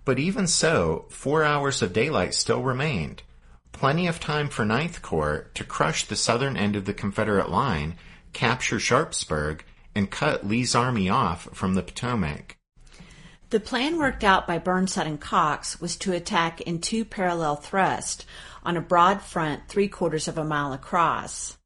But 0.05 0.19
even 0.19 0.47
so, 0.47 1.05
four 1.09 1.43
hours 1.43 1.81
of 1.81 1.93
daylight 1.93 2.33
still 2.33 2.63
remained. 2.63 3.21
Plenty 3.71 4.07
of 4.07 4.19
time 4.19 4.49
for 4.49 4.65
Ninth 4.65 5.01
Corps 5.01 5.49
to 5.53 5.63
crush 5.63 6.05
the 6.05 6.15
southern 6.15 6.57
end 6.57 6.75
of 6.75 6.85
the 6.85 6.93
Confederate 6.93 7.49
line, 7.49 7.95
capture 8.33 8.79
Sharpsburg, 8.79 9.63
and 9.95 10.09
cut 10.09 10.45
Lee's 10.45 10.75
army 10.75 11.09
off 11.09 11.47
from 11.53 11.75
the 11.75 11.83
Potomac. 11.83 12.57
The 13.49 13.59
plan 13.59 13.99
worked 13.99 14.23
out 14.23 14.47
by 14.47 14.57
Burnside 14.57 15.05
and 15.05 15.21
Cox 15.21 15.79
was 15.79 15.95
to 15.97 16.13
attack 16.13 16.61
in 16.61 16.79
two 16.79 17.05
parallel 17.05 17.55
thrusts 17.55 18.25
on 18.63 18.77
a 18.77 18.81
broad 18.81 19.21
front 19.21 19.67
three 19.67 19.87
quarters 19.87 20.27
of 20.27 20.37
a 20.37 20.43
mile 20.43 20.73
across. 20.73 21.57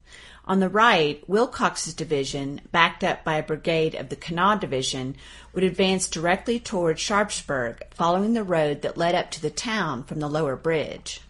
On 0.43 0.59
the 0.61 0.69
right, 0.69 1.23
Willcox's 1.27 1.93
division, 1.93 2.61
backed 2.71 3.03
up 3.03 3.23
by 3.25 3.35
a 3.35 3.43
brigade 3.43 3.95
of 3.95 4.07
the 4.07 4.15
Kanawha 4.15 4.59
Division, 4.59 5.17
would 5.53 5.63
advance 5.63 6.09
directly 6.09 6.57
toward 6.57 6.99
Sharpsburg, 6.99 7.81
following 7.91 8.33
the 8.33 8.45
road 8.45 8.81
that 8.81 8.97
led 8.97 9.13
up 9.13 9.29
to 9.31 9.41
the 9.41 9.49
town 9.49 10.03
from 10.03 10.21
the 10.21 10.29
lower 10.29 10.55
bridge. 10.55 11.21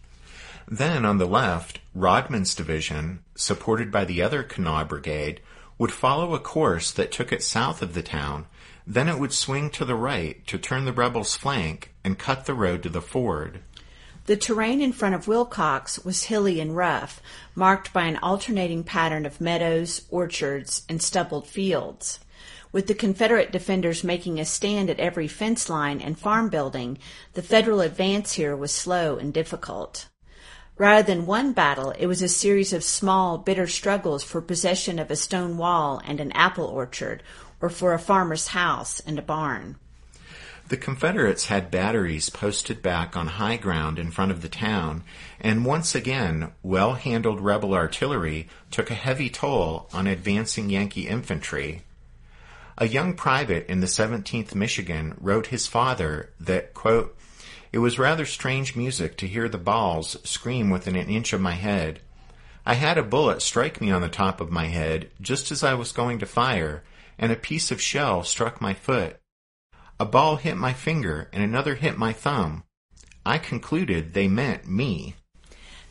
Then 0.67 1.03
on 1.03 1.17
the 1.17 1.25
left, 1.25 1.79
Rodman's 1.95 2.53
division, 2.53 3.23
supported 3.35 3.91
by 3.91 4.05
the 4.05 4.21
other 4.21 4.43
Kanawha 4.43 4.85
Brigade, 4.85 5.41
would 5.77 5.91
follow 5.91 6.33
a 6.33 6.39
course 6.39 6.91
that 6.91 7.11
took 7.11 7.31
it 7.31 7.43
south 7.43 7.81
of 7.81 7.93
the 7.93 8.03
town. 8.03 8.45
Then 8.85 9.07
it 9.07 9.19
would 9.19 9.33
swing 9.33 9.69
to 9.71 9.85
the 9.85 9.95
right 9.95 10.45
to 10.47 10.57
turn 10.57 10.85
the 10.85 10.93
rebels' 10.93 11.35
flank 11.35 11.93
and 12.03 12.17
cut 12.17 12.45
the 12.45 12.53
road 12.53 12.83
to 12.83 12.89
the 12.89 13.01
ford. 13.01 13.61
The 14.27 14.35
terrain 14.37 14.81
in 14.81 14.91
front 14.91 15.15
of 15.15 15.25
Willcox 15.25 16.03
was 16.03 16.25
hilly 16.25 16.59
and 16.59 16.75
rough, 16.75 17.21
marked 17.55 17.93
by 17.93 18.03
an 18.03 18.17
alternating 18.17 18.83
pattern 18.83 19.25
of 19.25 19.39
meadows, 19.39 20.01
orchards, 20.09 20.83
and 20.89 21.01
stubbled 21.01 21.47
fields. 21.47 22.19
With 22.73 22.87
the 22.87 22.93
Confederate 22.93 23.53
defenders 23.53 24.03
making 24.03 24.39
a 24.39 24.45
stand 24.45 24.89
at 24.89 24.99
every 24.99 25.29
fence 25.29 25.69
line 25.69 26.01
and 26.01 26.19
farm 26.19 26.49
building, 26.49 26.97
the 27.33 27.41
Federal 27.41 27.79
advance 27.79 28.33
here 28.33 28.55
was 28.55 28.71
slow 28.71 29.15
and 29.17 29.33
difficult. 29.33 30.09
Rather 30.77 31.01
than 31.01 31.25
one 31.25 31.53
battle, 31.53 31.91
it 31.97 32.05
was 32.05 32.21
a 32.21 32.27
series 32.27 32.71
of 32.71 32.83
small, 32.83 33.39
bitter 33.39 33.65
struggles 33.65 34.23
for 34.23 34.41
possession 34.41 34.99
of 34.99 35.09
a 35.09 35.15
stone 35.15 35.57
wall 35.57 35.99
and 36.05 36.19
an 36.19 36.31
apple 36.33 36.65
orchard, 36.65 37.23
or 37.59 37.69
for 37.69 37.93
a 37.93 37.99
farmer's 37.99 38.49
house 38.49 38.99
and 38.99 39.17
a 39.17 39.23
barn. 39.23 39.75
The 40.67 40.77
Confederates 40.77 41.45
had 41.45 41.71
batteries 41.71 42.29
posted 42.29 42.83
back 42.83 43.15
on 43.15 43.27
high 43.27 43.57
ground 43.57 43.97
in 43.97 44.11
front 44.11 44.31
of 44.31 44.41
the 44.41 44.49
town, 44.49 45.03
and 45.39 45.65
once 45.65 45.95
again, 45.95 46.51
well 46.61 46.93
handled 46.93 47.39
rebel 47.39 47.73
artillery 47.73 48.47
took 48.69 48.91
a 48.91 48.95
heavy 48.95 49.29
toll 49.29 49.87
on 49.93 50.05
advancing 50.05 50.69
Yankee 50.69 51.07
infantry. 51.07 51.83
A 52.77 52.87
young 52.87 53.15
private 53.15 53.65
in 53.67 53.79
the 53.79 53.87
17th 53.87 54.53
Michigan 54.53 55.15
wrote 55.19 55.47
his 55.47 55.65
father 55.65 56.29
that, 56.39 56.75
quote, 56.75 57.16
It 57.77 57.81
was 57.81 57.99
rather 57.99 58.25
strange 58.25 58.75
music 58.75 59.17
to 59.17 59.27
hear 59.27 59.47
the 59.47 59.59
balls 59.59 60.17
scream 60.23 60.71
within 60.71 60.95
an 60.95 61.11
inch 61.11 61.31
of 61.31 61.41
my 61.41 61.51
head. 61.51 61.99
I 62.65 62.73
had 62.73 62.97
a 62.97 63.03
bullet 63.03 63.39
strike 63.43 63.79
me 63.79 63.91
on 63.91 64.01
the 64.01 64.09
top 64.09 64.41
of 64.41 64.49
my 64.49 64.65
head 64.65 65.11
just 65.21 65.51
as 65.51 65.63
I 65.63 65.75
was 65.75 65.91
going 65.91 66.17
to 66.17 66.25
fire, 66.25 66.83
and 67.19 67.31
a 67.31 67.35
piece 67.35 67.69
of 67.69 67.79
shell 67.79 68.23
struck 68.23 68.59
my 68.59 68.73
foot. 68.73 69.17
A 69.99 70.05
ball 70.05 70.37
hit 70.37 70.57
my 70.57 70.73
finger 70.73 71.29
and 71.31 71.43
another 71.43 71.75
hit 71.75 71.99
my 71.99 72.13
thumb. 72.13 72.63
I 73.23 73.37
concluded 73.37 74.15
they 74.15 74.27
meant 74.27 74.67
me. 74.67 75.13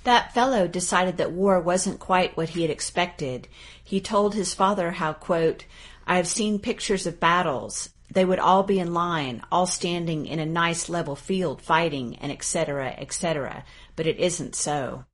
That 0.02 0.34
fellow 0.34 0.66
decided 0.66 1.18
that 1.18 1.30
war 1.30 1.60
wasn't 1.60 2.00
quite 2.00 2.36
what 2.36 2.48
he 2.48 2.62
had 2.62 2.70
expected. 2.72 3.46
He 3.84 4.00
told 4.00 4.34
his 4.34 4.54
father 4.54 4.90
how, 4.90 5.12
quote, 5.12 5.66
I 6.04 6.16
have 6.16 6.26
seen 6.26 6.58
pictures 6.58 7.06
of 7.06 7.20
battles. 7.20 7.90
They 8.16 8.24
would 8.24 8.38
all 8.38 8.62
be 8.62 8.80
in 8.80 8.94
line, 8.94 9.42
all 9.52 9.66
standing 9.66 10.24
in 10.24 10.38
a 10.38 10.46
nice 10.46 10.88
level 10.88 11.16
field 11.16 11.60
fighting, 11.60 12.16
and 12.16 12.32
etc., 12.32 12.94
etc., 12.96 13.62
but 13.94 14.06
it 14.06 14.18
isn't 14.18 14.56
so. 14.56 15.04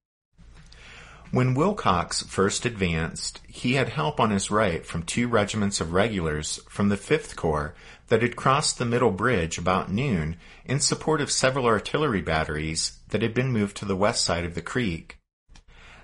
When 1.32 1.56
Willcox 1.56 2.24
first 2.24 2.64
advanced, 2.64 3.40
he 3.48 3.72
had 3.72 3.88
help 3.88 4.20
on 4.20 4.30
his 4.30 4.52
right 4.52 4.86
from 4.86 5.02
two 5.02 5.26
regiments 5.26 5.80
of 5.80 5.92
regulars 5.92 6.60
from 6.68 6.90
the 6.90 6.96
Fifth 6.96 7.34
Corps 7.34 7.74
that 8.06 8.22
had 8.22 8.36
crossed 8.36 8.78
the 8.78 8.84
middle 8.84 9.10
bridge 9.10 9.58
about 9.58 9.90
noon 9.90 10.36
in 10.64 10.78
support 10.78 11.20
of 11.20 11.28
several 11.28 11.66
artillery 11.66 12.22
batteries 12.22 13.00
that 13.08 13.22
had 13.22 13.34
been 13.34 13.50
moved 13.50 13.76
to 13.78 13.84
the 13.84 13.96
west 13.96 14.24
side 14.24 14.44
of 14.44 14.54
the 14.54 14.62
creek. 14.62 15.18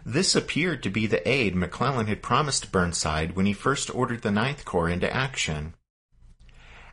This 0.05 0.35
appeared 0.35 0.83
to 0.83 0.91
be 0.91 1.07
the 1.07 1.29
aid 1.29 1.55
McClellan 1.55 2.09
had 2.09 2.23
promised 2.23 2.73
Burnside 2.73 3.37
when 3.37 3.47
he 3.47 3.53
first 3.53 3.89
ordered 3.95 4.23
the 4.23 4.33
Ninth 4.33 4.65
Corps 4.65 4.89
into 4.89 5.15
action. 5.15 5.75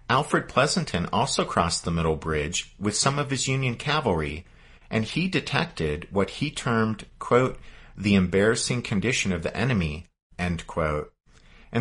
Alfred 0.09 0.47
Pleasonton 0.47 1.09
also 1.11 1.43
crossed 1.45 1.83
the 1.83 1.91
middle 1.91 2.15
bridge 2.15 2.75
with 2.79 2.95
some 2.95 3.17
of 3.17 3.31
his 3.31 3.47
Union 3.47 3.75
cavalry, 3.75 4.45
and 4.89 5.03
he 5.03 5.27
detected 5.27 6.07
what 6.11 6.29
he 6.29 6.51
termed, 6.51 7.05
quote, 7.17 7.59
the 7.97 8.13
embarrassing 8.13 8.81
condition 8.81 9.31
of 9.31 9.41
the 9.41 9.55
enemy, 9.57 10.05
and 10.37 10.63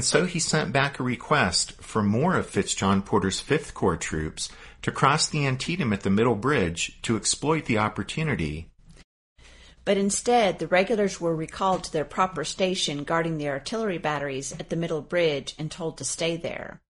so 0.01 0.25
he 0.25 0.39
sent 0.39 0.73
back 0.73 0.99
a 0.99 1.03
request 1.03 1.73
for 1.83 2.03
more 2.03 2.37
of 2.37 2.47
Fitzjohn 2.47 3.03
Porter's 3.03 3.41
Fifth 3.41 3.75
Corps 3.75 3.97
troops 3.97 4.49
to 4.83 4.91
cross 4.91 5.29
the 5.29 5.47
Antietam 5.47 5.93
at 5.93 6.01
the 6.01 6.11
Middle 6.11 6.35
Bridge 6.35 6.99
to 7.03 7.17
exploit 7.17 7.67
the 7.67 7.79
opportunity. 7.79 8.69
But 9.85 9.99
instead, 9.99 10.59
the 10.59 10.67
regulars 10.67 11.21
were 11.21 11.37
recalled 11.37 11.85
to 11.85 11.93
their 11.93 12.07
proper 12.07 12.43
station 12.43 13.05
guarding 13.05 13.37
the 13.37 13.49
artillery 13.49 13.99
batteries 13.99 14.53
at 14.53 14.71
the 14.71 14.77
Middle 14.77 15.03
Bridge 15.03 15.55
and 15.59 15.71
told 15.71 15.99
to 15.99 16.05
stay 16.05 16.39
there. 16.39 16.81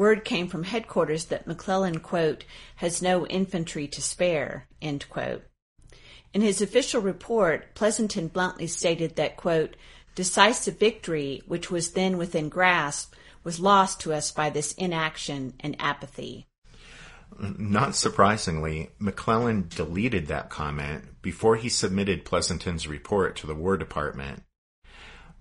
Word 0.00 0.24
came 0.24 0.48
from 0.48 0.62
headquarters 0.62 1.26
that 1.26 1.46
McClellan, 1.46 1.98
quote, 1.98 2.44
has 2.76 3.02
no 3.02 3.26
infantry 3.26 3.86
to 3.88 4.00
spare, 4.00 4.66
end 4.80 5.04
quote. 5.10 5.42
In 6.32 6.40
his 6.40 6.62
official 6.62 7.02
report, 7.02 7.74
Pleasonton 7.74 8.32
bluntly 8.32 8.66
stated 8.66 9.16
that, 9.16 9.36
quote, 9.36 9.76
decisive 10.14 10.78
victory, 10.78 11.42
which 11.46 11.70
was 11.70 11.90
then 11.90 12.16
within 12.16 12.48
grasp, 12.48 13.12
was 13.44 13.60
lost 13.60 14.00
to 14.00 14.14
us 14.14 14.32
by 14.32 14.48
this 14.48 14.72
inaction 14.72 15.52
and 15.60 15.76
apathy. 15.78 16.46
Not 17.38 17.94
surprisingly, 17.94 18.92
McClellan 18.98 19.66
deleted 19.68 20.28
that 20.28 20.48
comment 20.48 21.20
before 21.20 21.56
he 21.56 21.68
submitted 21.68 22.24
Pleasonton's 22.24 22.88
report 22.88 23.36
to 23.36 23.46
the 23.46 23.54
War 23.54 23.76
Department. 23.76 24.44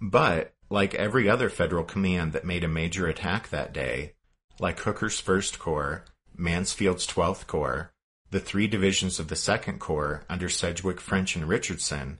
But, 0.02 0.52
like 0.69 0.93
every 0.95 1.30
other 1.30 1.50
federal 1.50 1.86
command 1.86 2.34
that 2.34 2.43
made 2.43 2.65
a 2.65 2.67
major 2.67 3.08
attack 3.08 3.52
that 3.52 3.72
day, 3.72 4.15
like 4.60 4.80
Hooker's 4.80 5.22
1st 5.22 5.60
Corps, 5.60 6.06
Mansfield's 6.36 7.08
12th 7.08 7.48
Corps, 7.48 7.91
the 8.32 8.39
three 8.39 8.67
divisions 8.67 9.19
of 9.19 9.28
the 9.28 9.36
Second 9.36 9.80
Corps 9.80 10.24
under 10.30 10.50
Sedgwick, 10.50 11.00
French, 11.02 11.36
and 11.36 11.48
Richardson. 11.48 12.19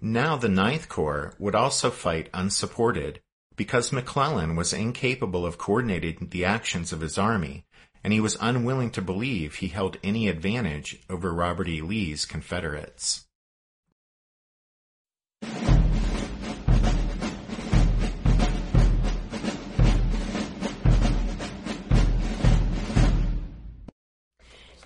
Now 0.00 0.36
the 0.36 0.48
Ninth 0.48 0.88
Corps 0.88 1.34
would 1.38 1.54
also 1.54 1.90
fight 1.90 2.30
unsupported 2.32 3.20
because 3.56 3.92
McClellan 3.92 4.56
was 4.56 4.72
incapable 4.72 5.46
of 5.46 5.58
coordinating 5.58 6.28
the 6.30 6.44
actions 6.44 6.92
of 6.92 7.00
his 7.00 7.18
army, 7.18 7.64
and 8.02 8.12
he 8.12 8.20
was 8.20 8.36
unwilling 8.40 8.90
to 8.90 9.02
believe 9.02 9.56
he 9.56 9.68
held 9.68 9.98
any 10.02 10.28
advantage 10.28 11.04
over 11.08 11.32
Robert 11.32 11.68
E. 11.68 11.80
Lee's 11.80 12.24
Confederates. 12.24 13.26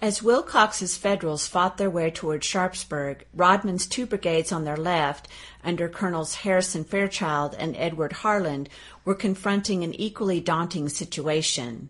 As 0.00 0.22
Willcox's 0.22 0.96
Federals 0.96 1.48
fought 1.48 1.76
their 1.76 1.90
way 1.90 2.08
toward 2.12 2.44
Sharpsburg, 2.44 3.24
Rodman's 3.34 3.84
two 3.84 4.06
brigades 4.06 4.52
on 4.52 4.62
their 4.62 4.76
left, 4.76 5.26
under 5.64 5.88
Colonels 5.88 6.36
Harrison 6.36 6.84
Fairchild 6.84 7.56
and 7.58 7.76
Edward 7.76 8.12
Harland, 8.12 8.68
were 9.04 9.16
confronting 9.16 9.82
an 9.82 9.92
equally 9.94 10.40
daunting 10.40 10.88
situation. 10.88 11.88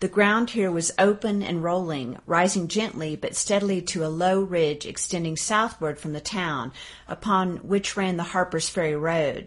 The 0.00 0.08
ground 0.08 0.50
here 0.50 0.72
was 0.72 0.90
open 0.98 1.44
and 1.44 1.62
rolling, 1.62 2.18
rising 2.26 2.66
gently 2.66 3.14
but 3.14 3.36
steadily 3.36 3.82
to 3.82 4.04
a 4.04 4.08
low 4.08 4.40
ridge 4.40 4.84
extending 4.84 5.36
southward 5.36 6.00
from 6.00 6.14
the 6.14 6.20
town, 6.20 6.72
upon 7.06 7.58
which 7.58 7.96
ran 7.96 8.16
the 8.16 8.24
Harper's 8.24 8.68
Ferry 8.68 8.96
Road. 8.96 9.46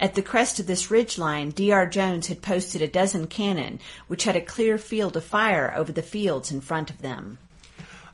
At 0.00 0.14
the 0.14 0.22
crest 0.22 0.58
of 0.58 0.66
this 0.66 0.90
ridge 0.90 1.18
line, 1.18 1.50
D.R. 1.50 1.86
Jones 1.86 2.26
had 2.26 2.42
posted 2.42 2.82
a 2.82 2.88
dozen 2.88 3.26
cannon, 3.26 3.80
which 4.08 4.24
had 4.24 4.36
a 4.36 4.40
clear 4.40 4.78
field 4.78 5.16
of 5.16 5.24
fire 5.24 5.72
over 5.76 5.92
the 5.92 6.02
fields 6.02 6.50
in 6.50 6.60
front 6.60 6.90
of 6.90 7.02
them. 7.02 7.38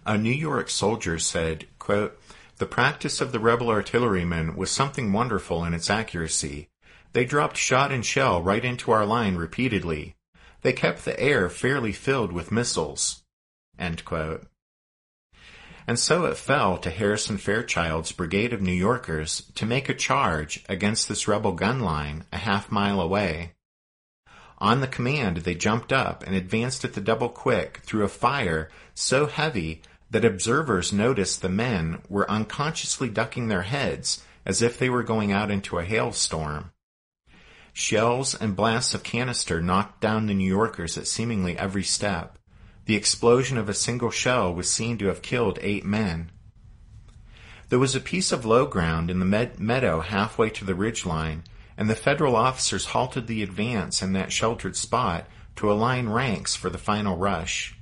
A 0.05 0.17
New 0.17 0.33
York 0.33 0.71
soldier 0.71 1.19
said, 1.19 1.67
quote, 1.79 2.19
The 2.57 2.67
practice 2.67 3.21
of 3.21 3.33
the 3.33 3.39
rebel 3.39 3.69
artillerymen 3.69 4.57
was 4.57 4.71
something 4.71 5.13
wonderful 5.13 5.65
in 5.65 5.75
its 5.75 5.91
accuracy. 5.91 6.69
They 7.13 7.25
dropped 7.25 7.57
shot 7.57 7.93
and 7.93 8.05
shell 8.05 8.43
right 8.43 8.65
into 8.65 8.91
our 8.91 9.07
line 9.07 9.37
repeatedly. 9.37 10.15
They 10.63 10.73
kept 10.73 11.05
the 11.05 11.19
air 11.19 11.49
fairly 11.49 11.93
filled 11.93 12.33
with 12.33 12.53
missiles. 12.53 13.23
End 13.79 14.05
quote. 14.05 14.47
And 15.89 15.99
so 15.99 16.27
it 16.27 16.37
fell 16.37 16.77
to 16.79 16.91
Harrison 16.91 17.39
Fairchild's 17.39 18.13
brigade 18.13 18.53
of 18.53 18.61
New 18.61 18.75
Yorkers 18.75 19.51
to 19.55 19.65
make 19.65 19.89
a 19.89 19.95
charge 19.95 20.63
against 20.69 21.09
this 21.09 21.27
rebel 21.27 21.53
gun 21.53 21.81
line 21.81 22.27
a 22.31 22.37
half 22.37 22.71
mile 22.71 23.01
away. 23.01 23.55
On 24.59 24.81
the 24.81 24.87
command, 24.87 25.39
they 25.39 25.55
jumped 25.55 25.91
up 25.91 26.23
and 26.27 26.37
advanced 26.37 26.85
at 26.85 26.93
the 26.93 27.01
double 27.01 27.31
quick 27.31 27.79
through 27.85 28.05
a 28.05 28.09
fire 28.09 28.69
so 28.95 29.29
heavy 29.29 29.81
that 30.11 30.27
observers 30.27 30.93
noticed 30.93 31.41
the 31.41 31.49
men 31.49 32.03
were 32.07 32.31
unconsciously 32.31 33.09
ducking 33.09 33.49
their 33.49 33.63
heads 33.63 34.23
as 34.45 34.61
if 34.61 34.79
they 34.79 34.91
were 34.91 35.03
going 35.03 35.33
out 35.33 35.51
into 35.51 35.79
a 35.79 35.85
hailstorm. 35.87 36.71
Shells 37.73 38.35
and 38.35 38.55
blasts 38.55 38.93
of 38.93 39.03
canister 39.03 39.63
knocked 39.63 40.03
down 40.03 40.27
the 40.27 40.35
New 40.35 40.49
Yorkers 40.49 40.99
at 40.99 41.07
seemingly 41.07 41.57
every 41.57 41.85
step. 41.85 42.38
The 42.89 42.97
explosion 42.97 43.59
of 43.59 43.69
a 43.69 43.75
single 43.75 44.11
shell 44.11 44.55
was 44.55 44.73
seen 44.73 44.97
to 44.97 45.09
have 45.09 45.21
killed 45.21 45.59
eight 45.61 45.85
men. 45.85 46.31
There 47.69 47.79
was 47.79 47.95
a 47.95 48.01
piece 48.01 48.33
of 48.33 48.47
low 48.47 48.65
ground 48.65 49.11
in 49.11 49.19
the 49.19 49.27
med- 49.27 49.61
meadow 49.61 50.01
halfway 50.01 50.49
to 50.49 50.65
the 50.65 50.75
ridge 50.75 51.05
line, 51.05 51.45
and 51.77 51.91
the 51.91 51.95
Federal 51.95 52.35
officers 52.35 52.87
halted 52.87 53.27
the 53.27 53.43
advance 53.43 54.01
in 54.01 54.15
that 54.15 54.33
sheltered 54.33 54.75
spot 54.75 55.27
to 55.57 55.71
align 55.71 56.09
ranks 56.09 56.57
for 56.57 56.71
the 56.71 56.79
final 56.79 57.19
rush. 57.19 57.77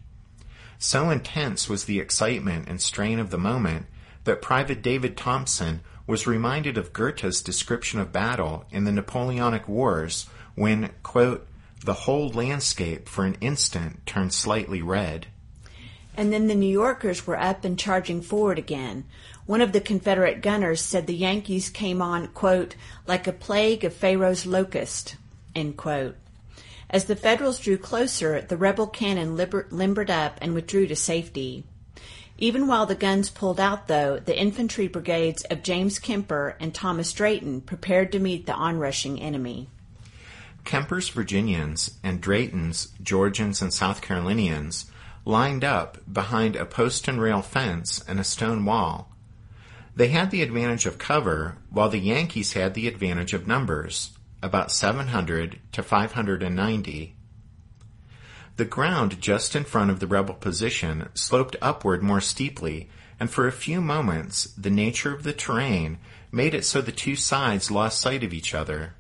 So 0.77 1.09
intense 1.11 1.69
was 1.69 1.85
the 1.85 2.01
excitement 2.01 2.69
and 2.69 2.83
strain 2.83 3.21
of 3.21 3.31
the 3.31 3.39
moment 3.39 3.87
that 4.25 4.43
Private 4.43 4.83
David 4.83 5.17
Thompson 5.17 5.83
was 6.09 6.27
reminded 6.27 6.77
of 6.77 6.93
Goethe's 6.93 7.41
description 7.43 8.01
of 8.01 8.11
battle 8.11 8.65
in 8.73 8.83
the 8.83 8.91
Napoleonic 8.91 9.69
Wars 9.69 10.27
when, 10.57 10.91
quote, 11.05 11.47
the 11.87 11.95
whole 11.95 12.29
landscape 12.31 13.09
for 13.09 13.25
an 13.25 13.37
instant 13.41 14.05
turned 14.07 14.33
slightly 14.33 14.83
red. 14.83 15.27
And 16.17 16.33
then 16.33 16.49
the 16.49 16.55
New 16.55 16.71
Yorkers 16.71 17.27
were 17.27 17.39
up 17.39 17.65
and 17.65 17.79
charging 17.79 18.23
forward 18.23 18.59
again. 18.59 19.05
One 19.47 19.61
of 19.61 19.71
the 19.71 19.81
Confederate 19.81 20.43
gunners 20.43 20.81
said 20.81 21.07
the 21.07 21.15
Yankees 21.15 21.71
came 21.71 22.03
on, 22.03 22.27
quote, 22.29 22.75
like 23.07 23.29
a 23.29 23.33
plague 23.33 23.85
of 23.85 23.95
Pharaoh's 23.95 24.47
locust, 24.47 25.17
end 25.55 25.77
quote. 25.77 26.17
As 26.91 27.05
the 27.05 27.15
Federals 27.15 27.61
drew 27.61 27.79
closer, 27.79 28.41
the 28.41 28.57
rebel 28.57 28.89
cannon 28.89 29.37
liber- 29.37 29.69
limbered 29.71 30.11
up 30.11 30.39
and 30.43 30.55
withdrew 30.55 30.89
to 30.89 30.97
safety. 30.97 31.65
Even 32.39 32.67
while 32.67 32.87
the 32.87 32.95
guns 32.97 33.31
pulled 33.31 33.61
out, 33.61 33.87
though, 33.87 34.19
the 34.19 34.39
infantry 34.39 34.89
brigades 34.89 35.45
of 35.45 35.63
James 35.63 36.01
Kemper 36.01 36.57
and 36.59 36.75
Thomas 36.75 37.13
Drayton 37.13 37.61
prepared 37.61 38.11
to 38.13 38.19
meet 38.19 38.47
the 38.47 38.55
onrushing 38.55 39.21
enemy. 39.21 39.69
Kemper's 40.67 41.09
Virginians 41.09 41.99
and 42.03 42.21
Drayton's 42.21 42.89
Georgians 43.01 43.63
and 43.63 43.73
South 43.73 44.03
Carolinians 44.03 44.91
lined 45.25 45.65
up 45.65 45.99
behind 46.13 46.57
a 46.57 46.67
post 46.67 47.09
and 47.09 47.21
rail 47.21 47.41
fence 47.41 48.05
and 48.07 48.21
a 48.21 48.25
stone 48.25 48.65
wall. 48.65 49.13
They 49.95 50.09
had 50.09 50.31
the 50.31 50.43
advantage 50.43 50.85
of 50.85 50.99
cover, 50.99 51.57
while 51.71 51.89
the 51.89 51.99
Yankees 51.99 52.53
had 52.53 52.75
the 52.75 52.87
advantage 52.87 53.33
of 53.33 53.47
numbers, 53.47 54.11
about 54.43 54.71
700 54.71 55.59
to 55.73 55.83
590. 55.83 57.17
The 58.57 58.65
ground 58.65 59.21
just 59.21 59.57
in 59.57 59.65
front 59.65 59.91
of 59.91 60.01
the 60.01 60.07
rebel 60.07 60.35
position 60.35 61.09
sloped 61.15 61.57
upward 61.63 62.03
more 62.03 62.21
steeply, 62.21 62.91
and 63.19 63.31
for 63.31 63.47
a 63.47 63.53
few 63.53 63.81
moments 63.81 64.45
the 64.59 64.71
nature 64.71 65.15
of 65.15 65.23
the 65.23 65.33
terrain 65.33 65.99
made 66.31 66.55
it 66.55 66.65
so 66.65 66.81
the 66.83 66.93
two 66.93 67.17
sides 67.17 67.71
lost 67.71 68.01
sight 68.01 68.25
of 68.25 68.35
each 68.35 68.55
other. 68.55 68.95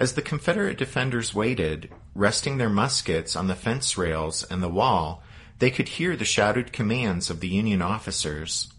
As 0.00 0.14
the 0.14 0.22
Confederate 0.22 0.78
defenders 0.78 1.34
waited, 1.34 1.90
resting 2.14 2.56
their 2.56 2.70
muskets 2.70 3.36
on 3.36 3.48
the 3.48 3.54
fence 3.54 3.98
rails 3.98 4.42
and 4.44 4.62
the 4.62 4.68
wall, 4.70 5.22
they 5.58 5.70
could 5.70 5.88
hear 5.88 6.16
the 6.16 6.24
shouted 6.24 6.72
commands 6.72 7.28
of 7.28 7.40
the 7.40 7.48
Union 7.48 7.82
officers. 7.82 8.72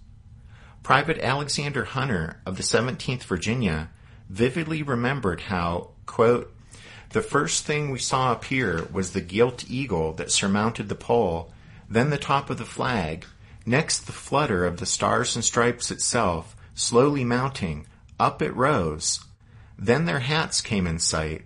Private 0.82 1.20
Alexander 1.20 1.86
Hunter 1.86 2.42
of 2.44 2.58
the 2.58 2.64
17th 2.64 3.22
Virginia 3.22 3.92
vividly 4.30 4.82
remembered 4.82 5.42
how, 5.42 5.90
quote, 6.08 6.52
the 7.12 7.22
first 7.22 7.66
thing 7.66 7.92
we 7.92 8.00
saw 8.00 8.32
appear 8.32 8.88
was 8.92 9.12
the 9.12 9.22
gilt 9.22 9.70
eagle 9.70 10.14
that 10.14 10.32
surmounted 10.32 10.90
the 10.90 10.96
pole, 10.96 11.54
then 11.88 12.10
the 12.10 12.18
top 12.18 12.50
of 12.50 12.58
the 12.58 12.66
flag, 12.66 13.28
next 13.64 14.08
the 14.08 14.12
flutter 14.12 14.66
of 14.66 14.78
the 14.78 14.88
stars 14.88 15.36
and 15.36 15.46
stripes 15.46 15.92
itself, 15.92 16.56
slowly 16.74 17.24
mounting, 17.24 17.86
up 18.20 18.42
it 18.42 18.56
rose. 18.56 19.24
Then 19.84 20.06
their 20.06 20.20
hats 20.20 20.62
came 20.62 20.86
in 20.86 21.00
sight. 21.00 21.44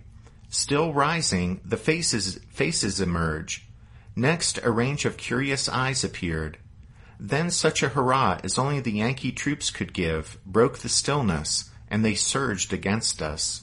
Still 0.50 0.92
rising, 0.92 1.62
the 1.64 1.78
faces, 1.78 2.38
faces 2.50 3.00
emerge. 3.00 3.66
Next, 4.14 4.60
a 4.62 4.70
range 4.70 5.06
of 5.06 5.16
curious 5.16 5.70
eyes 5.70 6.04
appeared. 6.04 6.58
Then 7.18 7.50
such 7.50 7.82
a 7.82 7.88
hurrah 7.88 8.38
as 8.44 8.58
only 8.58 8.80
the 8.80 8.92
Yankee 8.92 9.32
troops 9.32 9.70
could 9.70 9.94
give 9.94 10.36
broke 10.44 10.78
the 10.78 10.90
stillness, 10.90 11.70
and 11.88 12.04
they 12.04 12.14
surged 12.14 12.74
against 12.74 13.22
us. 13.22 13.62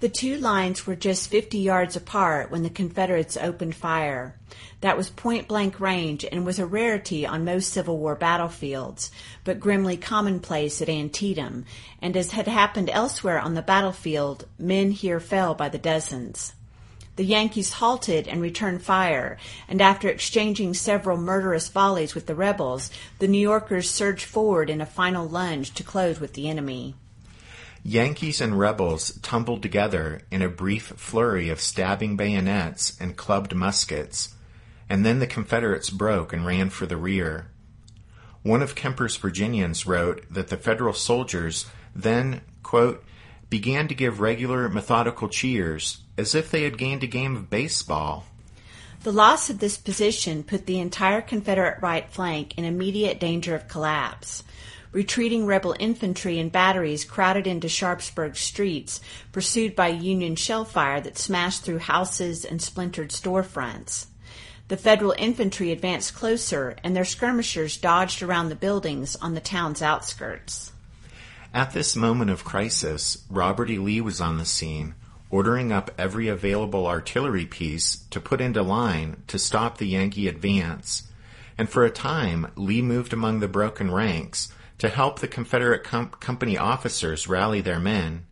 The 0.00 0.08
two 0.08 0.38
lines 0.38 0.86
were 0.86 0.94
just 0.94 1.28
50 1.28 1.58
yards 1.58 1.96
apart 1.96 2.52
when 2.52 2.62
the 2.62 2.70
Confederates 2.70 3.36
opened 3.36 3.74
fire. 3.74 4.36
That 4.80 4.96
was 4.96 5.10
point 5.10 5.48
blank 5.48 5.80
range 5.80 6.24
and 6.24 6.46
was 6.46 6.60
a 6.60 6.66
rarity 6.66 7.26
on 7.26 7.44
most 7.44 7.72
Civil 7.72 7.98
War 7.98 8.14
battlefields, 8.14 9.10
but 9.42 9.58
grimly 9.58 9.96
commonplace 9.96 10.80
at 10.80 10.88
Antietam, 10.88 11.64
and 12.00 12.16
as 12.16 12.30
had 12.30 12.46
happened 12.46 12.88
elsewhere 12.90 13.40
on 13.40 13.54
the 13.54 13.62
battlefield, 13.62 14.46
men 14.56 14.92
here 14.92 15.18
fell 15.18 15.56
by 15.56 15.68
the 15.68 15.78
dozens. 15.78 16.52
The 17.16 17.24
Yankees 17.24 17.72
halted 17.72 18.28
and 18.28 18.40
returned 18.40 18.84
fire, 18.84 19.36
and 19.66 19.82
after 19.82 20.08
exchanging 20.08 20.74
several 20.74 21.16
murderous 21.16 21.68
volleys 21.68 22.14
with 22.14 22.26
the 22.26 22.36
rebels, 22.36 22.92
the 23.18 23.26
New 23.26 23.40
Yorkers 23.40 23.90
surged 23.90 24.24
forward 24.24 24.70
in 24.70 24.80
a 24.80 24.86
final 24.86 25.28
lunge 25.28 25.74
to 25.74 25.82
close 25.82 26.20
with 26.20 26.34
the 26.34 26.48
enemy. 26.48 26.94
Yankees 27.82 28.40
and 28.40 28.58
rebels 28.58 29.18
tumbled 29.22 29.62
together 29.62 30.22
in 30.30 30.42
a 30.42 30.48
brief 30.48 30.86
flurry 30.96 31.48
of 31.48 31.60
stabbing 31.60 32.16
bayonets 32.16 32.96
and 33.00 33.16
clubbed 33.16 33.54
muskets, 33.54 34.34
and 34.88 35.04
then 35.06 35.18
the 35.18 35.26
Confederates 35.26 35.90
broke 35.90 36.32
and 36.32 36.44
ran 36.44 36.70
for 36.70 36.86
the 36.86 36.96
rear. 36.96 37.50
One 38.42 38.62
of 38.62 38.74
Kemper's 38.74 39.16
Virginians 39.16 39.86
wrote 39.86 40.24
that 40.30 40.48
the 40.48 40.56
Federal 40.56 40.92
soldiers 40.92 41.66
then, 41.94 42.40
quote, 42.62 43.04
began 43.50 43.88
to 43.88 43.94
give 43.94 44.20
regular 44.20 44.68
methodical 44.68 45.28
cheers 45.28 46.02
as 46.16 46.34
if 46.34 46.50
they 46.50 46.64
had 46.64 46.78
gained 46.78 47.02
a 47.02 47.06
game 47.06 47.36
of 47.36 47.50
baseball. 47.50 48.26
The 49.04 49.12
loss 49.12 49.48
of 49.48 49.60
this 49.60 49.76
position 49.76 50.42
put 50.42 50.66
the 50.66 50.80
entire 50.80 51.20
Confederate 51.20 51.80
right 51.80 52.10
flank 52.10 52.58
in 52.58 52.64
immediate 52.64 53.20
danger 53.20 53.54
of 53.54 53.68
collapse. 53.68 54.42
Retreating 54.98 55.46
rebel 55.46 55.76
infantry 55.78 56.40
and 56.40 56.50
batteries 56.50 57.04
crowded 57.04 57.46
into 57.46 57.68
Sharpsburg 57.68 58.34
streets, 58.34 59.00
pursued 59.30 59.76
by 59.76 59.90
Union 59.90 60.34
shell 60.34 60.64
fire 60.64 61.00
that 61.00 61.16
smashed 61.16 61.62
through 61.62 61.78
houses 61.78 62.44
and 62.44 62.60
splintered 62.60 63.10
storefronts. 63.10 64.06
The 64.66 64.76
Federal 64.76 65.14
infantry 65.16 65.70
advanced 65.70 66.16
closer, 66.16 66.74
and 66.82 66.96
their 66.96 67.04
skirmishers 67.04 67.76
dodged 67.76 68.24
around 68.24 68.48
the 68.48 68.56
buildings 68.56 69.14
on 69.14 69.34
the 69.34 69.40
town's 69.40 69.82
outskirts. 69.82 70.72
At 71.54 71.70
this 71.70 71.94
moment 71.94 72.32
of 72.32 72.42
crisis, 72.42 73.24
Robert 73.30 73.70
E. 73.70 73.78
Lee 73.78 74.00
was 74.00 74.20
on 74.20 74.36
the 74.36 74.44
scene, 74.44 74.96
ordering 75.30 75.70
up 75.70 75.92
every 75.96 76.26
available 76.26 76.88
artillery 76.88 77.46
piece 77.46 77.98
to 78.10 78.18
put 78.18 78.40
into 78.40 78.62
line 78.62 79.22
to 79.28 79.38
stop 79.38 79.78
the 79.78 79.86
Yankee 79.86 80.26
advance. 80.26 81.04
And 81.56 81.68
for 81.68 81.84
a 81.84 81.90
time, 81.90 82.50
Lee 82.56 82.82
moved 82.82 83.12
among 83.12 83.38
the 83.38 83.46
broken 83.46 83.92
ranks 83.92 84.52
to 84.78 84.88
help 84.88 85.18
the 85.18 85.28
Confederate 85.28 85.84
com- 85.84 86.10
company 86.10 86.56
officers 86.56 87.28
rally 87.28 87.60
their 87.60 87.80
men. 87.80 88.26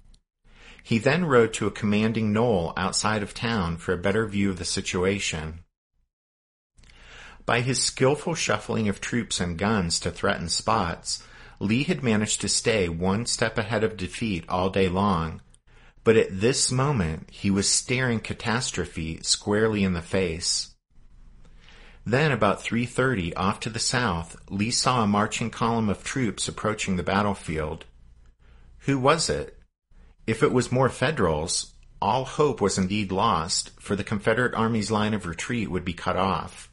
He 0.82 0.99
then 0.99 1.24
rode 1.24 1.53
to 1.55 1.66
a 1.66 1.72
commanding 1.72 2.32
knoll 2.32 2.72
outside 2.76 3.22
of 3.22 3.34
town 3.34 3.76
for 3.76 3.92
a 3.92 3.99
better 3.99 4.26
view 4.26 4.51
of 4.51 4.59
the 4.59 4.64
situation. 4.64 5.64
By 7.44 7.61
his 7.61 7.82
skillful 7.82 8.34
shuffling 8.34 8.88
of 8.88 9.01
troops 9.01 9.40
and 9.40 9.59
guns 9.59 9.99
to 10.01 10.11
threaten 10.11 10.49
spots, 10.49 11.22
Lee 11.59 11.84
had 11.84 12.03
managed 12.03 12.40
to 12.42 12.49
stay 12.49 12.88
one 12.88 13.26
step 13.26 13.59
ahead 13.59 13.82
of 13.82 13.97
defeat 13.97 14.44
all 14.49 14.70
day 14.70 14.88
long, 14.88 15.40
but 16.05 16.16
at 16.16 16.40
this 16.40 16.70
moment 16.70 17.30
he 17.32 17.51
was 17.51 17.68
staring 17.68 18.20
catastrophe 18.20 19.18
squarely 19.22 19.82
in 19.82 19.92
the 19.92 20.03
face. 20.03 20.76
Then 22.09 22.31
about 22.31 22.63
3.30 22.63 23.33
off 23.37 23.59
to 23.61 23.69
the 23.69 23.81
south, 23.81 24.37
Lee 24.49 24.71
saw 24.71 25.03
a 25.03 25.09
marching 25.09 25.51
column 25.51 25.89
of 25.89 26.05
troops 26.05 26.47
approaching 26.47 26.95
the 26.95 27.03
battlefield. 27.03 27.85
Who 28.87 28.97
was 28.97 29.29
it? 29.29 29.59
If 30.25 30.45
it 30.45 30.53
was 30.53 30.71
more 30.71 30.89
Federals, 30.89 31.75
all 32.01 32.25
hope 32.25 32.61
was 32.61 32.79
indeed 32.79 33.11
lost, 33.11 33.73
for 33.81 33.97
the 33.97 34.05
Confederate 34.05 34.55
Army's 34.55 34.93
line 34.93 35.15
of 35.15 35.27
retreat 35.27 35.69
would 35.69 35.85
be 35.85 35.95
cut 35.95 36.17
off. 36.17 36.71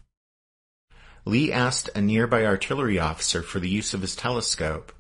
Lee 1.26 1.52
asked 1.52 1.90
a 1.96 2.02
nearby 2.02 2.46
artillery 2.46 3.00
officer 3.00 3.42
for 3.42 3.60
the 3.60 3.70
use 3.70 3.96
of 3.96 4.02
his 4.02 4.16
telescope. 4.16 4.94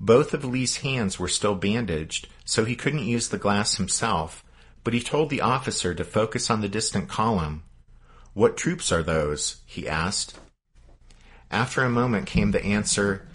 Both 0.00 0.32
of 0.32 0.46
Lee's 0.46 0.78
hands 0.78 1.18
were 1.18 1.28
still 1.28 1.54
bandaged, 1.54 2.28
so 2.46 2.64
he 2.64 2.76
couldn't 2.76 3.06
use 3.06 3.28
the 3.28 3.36
glass 3.36 3.76
himself, 3.76 4.42
but 4.84 4.94
he 4.94 5.00
told 5.00 5.28
the 5.28 5.42
officer 5.42 5.94
to 5.94 6.04
focus 6.04 6.48
on 6.48 6.62
the 6.62 6.68
distant 6.68 7.10
column, 7.10 7.62
what 8.34 8.56
troops 8.56 8.92
are 8.92 9.02
those? 9.02 9.62
he 9.64 9.88
asked. 9.88 10.38
After 11.50 11.82
a 11.82 11.88
moment 11.88 12.26
came 12.26 12.50
the 12.50 12.64
answer, 12.64 13.26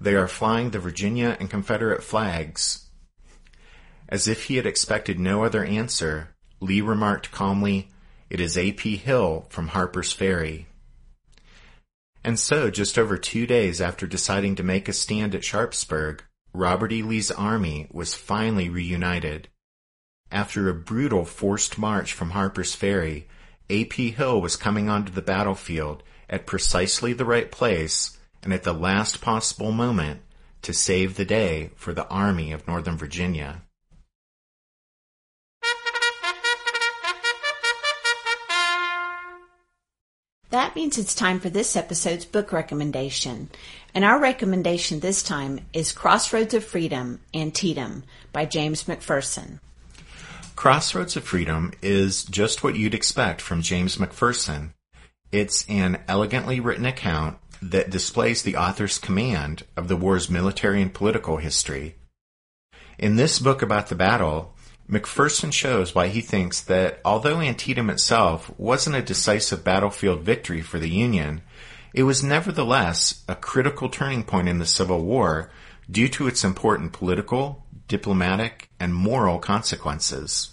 They 0.00 0.14
are 0.14 0.28
flying 0.28 0.70
the 0.70 0.78
Virginia 0.78 1.36
and 1.40 1.50
Confederate 1.50 2.02
flags. 2.02 2.86
As 4.08 4.28
if 4.28 4.44
he 4.44 4.56
had 4.56 4.66
expected 4.66 5.18
no 5.18 5.44
other 5.44 5.64
answer, 5.64 6.34
Lee 6.60 6.80
remarked 6.80 7.32
calmly, 7.32 7.90
It 8.30 8.40
is 8.40 8.56
A.P. 8.56 8.96
Hill 8.96 9.46
from 9.50 9.68
Harper's 9.68 10.12
Ferry. 10.12 10.66
And 12.22 12.38
so, 12.38 12.70
just 12.70 12.98
over 12.98 13.18
two 13.18 13.46
days 13.46 13.80
after 13.80 14.06
deciding 14.06 14.54
to 14.56 14.62
make 14.62 14.88
a 14.88 14.92
stand 14.92 15.34
at 15.34 15.44
Sharpsburg, 15.44 16.22
Robert 16.52 16.92
E. 16.92 17.02
Lee's 17.02 17.30
army 17.30 17.88
was 17.92 18.14
finally 18.14 18.68
reunited. 18.68 19.48
After 20.30 20.68
a 20.68 20.74
brutal 20.74 21.24
forced 21.24 21.76
march 21.76 22.12
from 22.12 22.30
Harper's 22.30 22.74
Ferry, 22.74 23.28
A.P. 23.70 24.10
Hill 24.10 24.40
was 24.40 24.56
coming 24.56 24.88
onto 24.88 25.12
the 25.12 25.22
battlefield 25.22 26.02
at 26.28 26.46
precisely 26.46 27.12
the 27.12 27.24
right 27.24 27.50
place 27.50 28.18
and 28.42 28.52
at 28.52 28.62
the 28.62 28.74
last 28.74 29.20
possible 29.20 29.72
moment 29.72 30.20
to 30.62 30.72
save 30.72 31.16
the 31.16 31.24
day 31.24 31.70
for 31.74 31.92
the 31.92 32.06
Army 32.08 32.52
of 32.52 32.66
Northern 32.66 32.96
Virginia. 32.96 33.62
That 40.50 40.76
means 40.76 40.98
it's 40.98 41.16
time 41.16 41.40
for 41.40 41.50
this 41.50 41.74
episode's 41.74 42.24
book 42.24 42.52
recommendation. 42.52 43.50
And 43.92 44.04
our 44.04 44.20
recommendation 44.20 45.00
this 45.00 45.22
time 45.22 45.60
is 45.72 45.90
Crossroads 45.90 46.54
of 46.54 46.64
Freedom, 46.64 47.20
Antietam 47.34 48.04
by 48.32 48.44
James 48.44 48.84
McPherson. 48.84 49.58
Crossroads 50.56 51.16
of 51.16 51.24
Freedom 51.24 51.72
is 51.82 52.24
just 52.24 52.62
what 52.62 52.76
you'd 52.76 52.94
expect 52.94 53.40
from 53.40 53.60
James 53.60 53.96
McPherson. 53.96 54.70
It's 55.32 55.68
an 55.68 55.98
elegantly 56.06 56.60
written 56.60 56.86
account 56.86 57.38
that 57.60 57.90
displays 57.90 58.42
the 58.42 58.56
author's 58.56 58.98
command 58.98 59.64
of 59.76 59.88
the 59.88 59.96
war's 59.96 60.30
military 60.30 60.80
and 60.80 60.94
political 60.94 61.38
history. 61.38 61.96
In 62.98 63.16
this 63.16 63.40
book 63.40 63.62
about 63.62 63.88
the 63.88 63.96
battle, 63.96 64.54
McPherson 64.88 65.52
shows 65.52 65.94
why 65.94 66.06
he 66.08 66.20
thinks 66.20 66.60
that 66.60 67.00
although 67.04 67.40
Antietam 67.40 67.90
itself 67.90 68.50
wasn't 68.56 68.96
a 68.96 69.02
decisive 69.02 69.64
battlefield 69.64 70.22
victory 70.22 70.62
for 70.62 70.78
the 70.78 70.90
Union, 70.90 71.42
it 71.92 72.04
was 72.04 72.22
nevertheless 72.22 73.24
a 73.28 73.34
critical 73.34 73.88
turning 73.88 74.22
point 74.22 74.48
in 74.48 74.58
the 74.58 74.66
Civil 74.66 75.02
War 75.02 75.50
due 75.90 76.08
to 76.08 76.28
its 76.28 76.44
important 76.44 76.92
political, 76.92 77.63
diplomatic, 77.88 78.68
and 78.80 78.94
moral 78.94 79.38
consequences. 79.38 80.50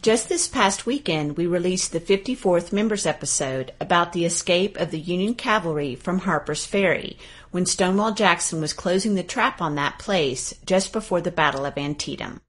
Just 0.01 0.29
this 0.29 0.47
past 0.47 0.85
weekend, 0.85 1.37
we 1.37 1.47
released 1.47 1.91
the 1.91 1.99
54th 1.99 2.71
members 2.71 3.05
episode 3.05 3.73
about 3.81 4.13
the 4.13 4.25
escape 4.25 4.77
of 4.77 4.91
the 4.91 4.99
Union 4.99 5.33
cavalry 5.33 5.95
from 5.95 6.19
Harper's 6.19 6.65
Ferry 6.65 7.17
when 7.51 7.65
Stonewall 7.65 8.13
Jackson 8.13 8.61
was 8.61 8.73
closing 8.73 9.15
the 9.15 9.23
trap 9.23 9.61
on 9.61 9.75
that 9.75 9.97
place 9.97 10.53
just 10.65 10.93
before 10.93 11.19
the 11.19 11.31
Battle 11.31 11.65
of 11.65 11.77
Antietam. 11.77 12.41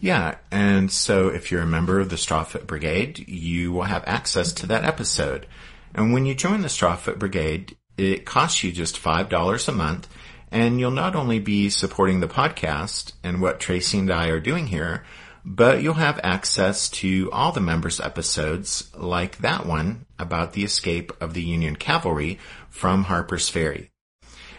Yeah, 0.00 0.36
and 0.50 0.90
so 0.90 1.28
if 1.28 1.50
you're 1.50 1.62
a 1.62 1.66
member 1.66 2.00
of 2.00 2.10
the 2.10 2.16
Strawfoot 2.16 2.66
Brigade, 2.66 3.26
you 3.28 3.72
will 3.72 3.84
have 3.84 4.04
access 4.06 4.52
to 4.54 4.66
that 4.66 4.84
episode. 4.84 5.46
And 5.94 6.12
when 6.12 6.26
you 6.26 6.34
join 6.34 6.62
the 6.62 6.68
Strawfoot 6.68 7.18
Brigade, 7.18 7.76
it 7.96 8.26
costs 8.26 8.62
you 8.62 8.72
just 8.72 9.00
$5 9.00 9.68
a 9.68 9.72
month, 9.72 10.08
and 10.50 10.80
you'll 10.80 10.90
not 10.90 11.16
only 11.16 11.38
be 11.38 11.70
supporting 11.70 12.20
the 12.20 12.28
podcast 12.28 13.12
and 13.22 13.40
what 13.40 13.60
Tracy 13.60 13.98
and 13.98 14.10
I 14.10 14.28
are 14.28 14.40
doing 14.40 14.66
here, 14.66 15.04
but 15.48 15.80
you'll 15.80 15.94
have 15.94 16.18
access 16.24 16.90
to 16.90 17.30
all 17.32 17.52
the 17.52 17.60
members' 17.60 18.00
episodes, 18.00 18.90
like 18.96 19.38
that 19.38 19.64
one 19.64 20.04
about 20.18 20.54
the 20.54 20.64
escape 20.64 21.12
of 21.20 21.34
the 21.34 21.42
Union 21.42 21.76
cavalry 21.76 22.40
from 22.68 23.04
Harper's 23.04 23.48
Ferry. 23.48 23.90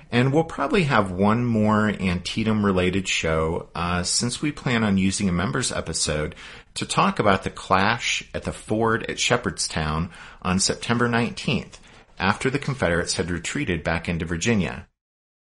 And 0.10 0.32
we'll 0.32 0.46
probably 0.46 0.84
have 0.84 1.12
one 1.12 1.44
more 1.44 1.90
Antietam 1.90 2.66
related 2.66 3.06
show, 3.10 3.68
uh, 3.76 4.04
since 4.04 4.42
we 4.42 4.54
plan 4.54 4.86
on 4.86 4.98
using 4.98 5.28
a 5.28 5.34
members 5.34 5.74
episode 5.74 6.36
to 6.76 6.86
talk 6.86 7.20
about 7.20 7.44
the 7.44 7.50
clash 7.50 8.24
at 8.34 8.44
the 8.44 8.54
ford 8.54 9.04
at 9.10 9.20
Shepherdstown 9.20 10.10
on 10.42 10.58
September 10.58 11.10
19th, 11.10 11.80
after 12.18 12.50
the 12.50 12.60
Confederates 12.60 13.16
had 13.16 13.30
retreated 13.30 13.84
back 13.84 14.08
into 14.08 14.24
Virginia. 14.26 14.88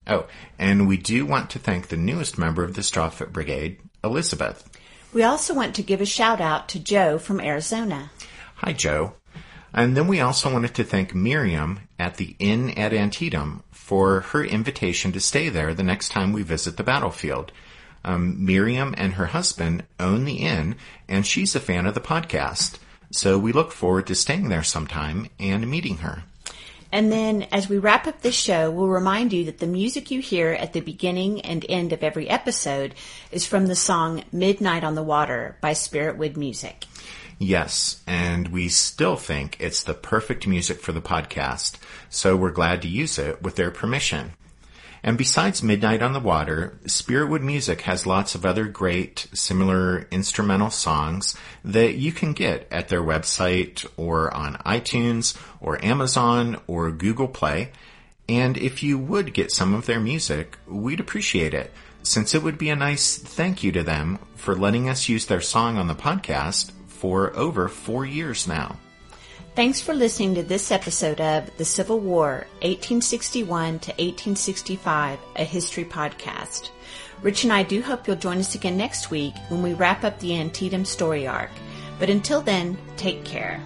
Oh, 0.06 0.26
and 0.58 0.86
we 0.86 0.98
do 0.98 1.24
want 1.24 1.48
to 1.50 1.58
thank 1.58 1.88
the 1.88 1.96
newest 1.96 2.36
member 2.36 2.64
of 2.64 2.74
the 2.74 2.82
Strawfoot 2.82 3.32
Brigade, 3.32 3.78
Elizabeth. 4.04 4.68
We 5.12 5.22
also 5.22 5.52
want 5.52 5.74
to 5.74 5.82
give 5.82 6.00
a 6.00 6.06
shout 6.06 6.40
out 6.40 6.68
to 6.70 6.78
Joe 6.78 7.18
from 7.18 7.40
Arizona. 7.40 8.10
Hi, 8.56 8.72
Joe. 8.72 9.14
And 9.74 9.96
then 9.96 10.06
we 10.06 10.20
also 10.20 10.50
wanted 10.52 10.74
to 10.74 10.84
thank 10.84 11.14
Miriam 11.14 11.80
at 11.98 12.16
the 12.16 12.34
Inn 12.38 12.70
at 12.70 12.94
Antietam 12.94 13.62
for 13.70 14.20
her 14.20 14.42
invitation 14.44 15.12
to 15.12 15.20
stay 15.20 15.48
there 15.48 15.74
the 15.74 15.82
next 15.82 16.10
time 16.10 16.32
we 16.32 16.42
visit 16.42 16.76
the 16.76 16.82
battlefield. 16.82 17.52
Um, 18.04 18.44
Miriam 18.44 18.94
and 18.96 19.14
her 19.14 19.26
husband 19.26 19.84
own 20.00 20.24
the 20.24 20.38
inn, 20.38 20.76
and 21.08 21.26
she's 21.26 21.54
a 21.54 21.60
fan 21.60 21.86
of 21.86 21.94
the 21.94 22.00
podcast. 22.00 22.78
So 23.12 23.38
we 23.38 23.52
look 23.52 23.70
forward 23.70 24.06
to 24.08 24.14
staying 24.14 24.48
there 24.48 24.62
sometime 24.62 25.28
and 25.38 25.70
meeting 25.70 25.98
her. 25.98 26.24
And 26.92 27.10
then, 27.10 27.44
as 27.50 27.70
we 27.70 27.78
wrap 27.78 28.06
up 28.06 28.20
this 28.20 28.34
show, 28.34 28.70
we'll 28.70 28.86
remind 28.86 29.32
you 29.32 29.46
that 29.46 29.58
the 29.58 29.66
music 29.66 30.10
you 30.10 30.20
hear 30.20 30.50
at 30.50 30.74
the 30.74 30.80
beginning 30.80 31.40
and 31.40 31.64
end 31.66 31.94
of 31.94 32.02
every 32.02 32.28
episode 32.28 32.94
is 33.30 33.46
from 33.46 33.66
the 33.66 33.74
song 33.74 34.24
Midnight 34.30 34.84
on 34.84 34.94
the 34.94 35.02
Water 35.02 35.56
by 35.62 35.72
Spiritwood 35.72 36.36
Music. 36.36 36.84
Yes, 37.38 38.02
and 38.06 38.48
we 38.48 38.68
still 38.68 39.16
think 39.16 39.56
it's 39.58 39.82
the 39.82 39.94
perfect 39.94 40.46
music 40.46 40.80
for 40.80 40.92
the 40.92 41.00
podcast, 41.00 41.78
so 42.10 42.36
we're 42.36 42.50
glad 42.50 42.82
to 42.82 42.88
use 42.88 43.18
it 43.18 43.42
with 43.42 43.56
their 43.56 43.70
permission. 43.70 44.34
And 45.04 45.18
besides 45.18 45.64
Midnight 45.64 46.00
on 46.00 46.12
the 46.12 46.20
Water, 46.20 46.78
Spiritwood 46.84 47.40
Music 47.40 47.80
has 47.82 48.06
lots 48.06 48.36
of 48.36 48.46
other 48.46 48.66
great, 48.66 49.26
similar 49.34 50.06
instrumental 50.12 50.70
songs 50.70 51.36
that 51.64 51.94
you 51.96 52.12
can 52.12 52.32
get 52.32 52.68
at 52.70 52.88
their 52.88 53.02
website 53.02 53.84
or 53.96 54.32
on 54.32 54.54
iTunes 54.58 55.36
or 55.60 55.84
Amazon 55.84 56.60
or 56.68 56.92
Google 56.92 57.26
Play. 57.26 57.72
And 58.28 58.56
if 58.56 58.84
you 58.84 58.96
would 58.96 59.34
get 59.34 59.50
some 59.50 59.74
of 59.74 59.86
their 59.86 59.98
music, 59.98 60.56
we'd 60.68 61.00
appreciate 61.00 61.52
it, 61.52 61.72
since 62.04 62.32
it 62.32 62.42
would 62.44 62.56
be 62.56 62.70
a 62.70 62.76
nice 62.76 63.18
thank 63.18 63.64
you 63.64 63.72
to 63.72 63.82
them 63.82 64.20
for 64.36 64.54
letting 64.54 64.88
us 64.88 65.08
use 65.08 65.26
their 65.26 65.40
song 65.40 65.78
on 65.78 65.88
the 65.88 65.94
podcast 65.96 66.70
for 66.86 67.34
over 67.36 67.68
four 67.68 68.06
years 68.06 68.46
now. 68.46 68.76
Thanks 69.54 69.82
for 69.82 69.92
listening 69.92 70.34
to 70.36 70.42
this 70.42 70.70
episode 70.70 71.20
of 71.20 71.54
The 71.58 71.66
Civil 71.66 72.00
War, 72.00 72.46
1861 72.62 73.80
to 73.80 73.90
1865, 73.90 75.18
a 75.36 75.44
history 75.44 75.84
podcast. 75.84 76.70
Rich 77.20 77.44
and 77.44 77.52
I 77.52 77.62
do 77.62 77.82
hope 77.82 78.06
you'll 78.06 78.16
join 78.16 78.38
us 78.38 78.54
again 78.54 78.78
next 78.78 79.10
week 79.10 79.34
when 79.48 79.62
we 79.62 79.74
wrap 79.74 80.04
up 80.04 80.18
the 80.20 80.38
Antietam 80.38 80.86
story 80.86 81.26
arc. 81.26 81.50
But 81.98 82.08
until 82.08 82.40
then, 82.40 82.78
take 82.96 83.26
care. 83.26 83.60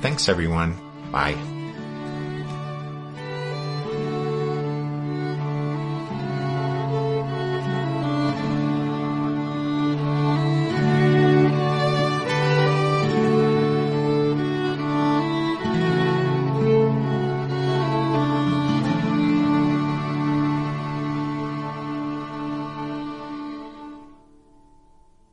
Thanks 0.00 0.30
everyone. 0.30 0.74
Bye. 1.12 1.36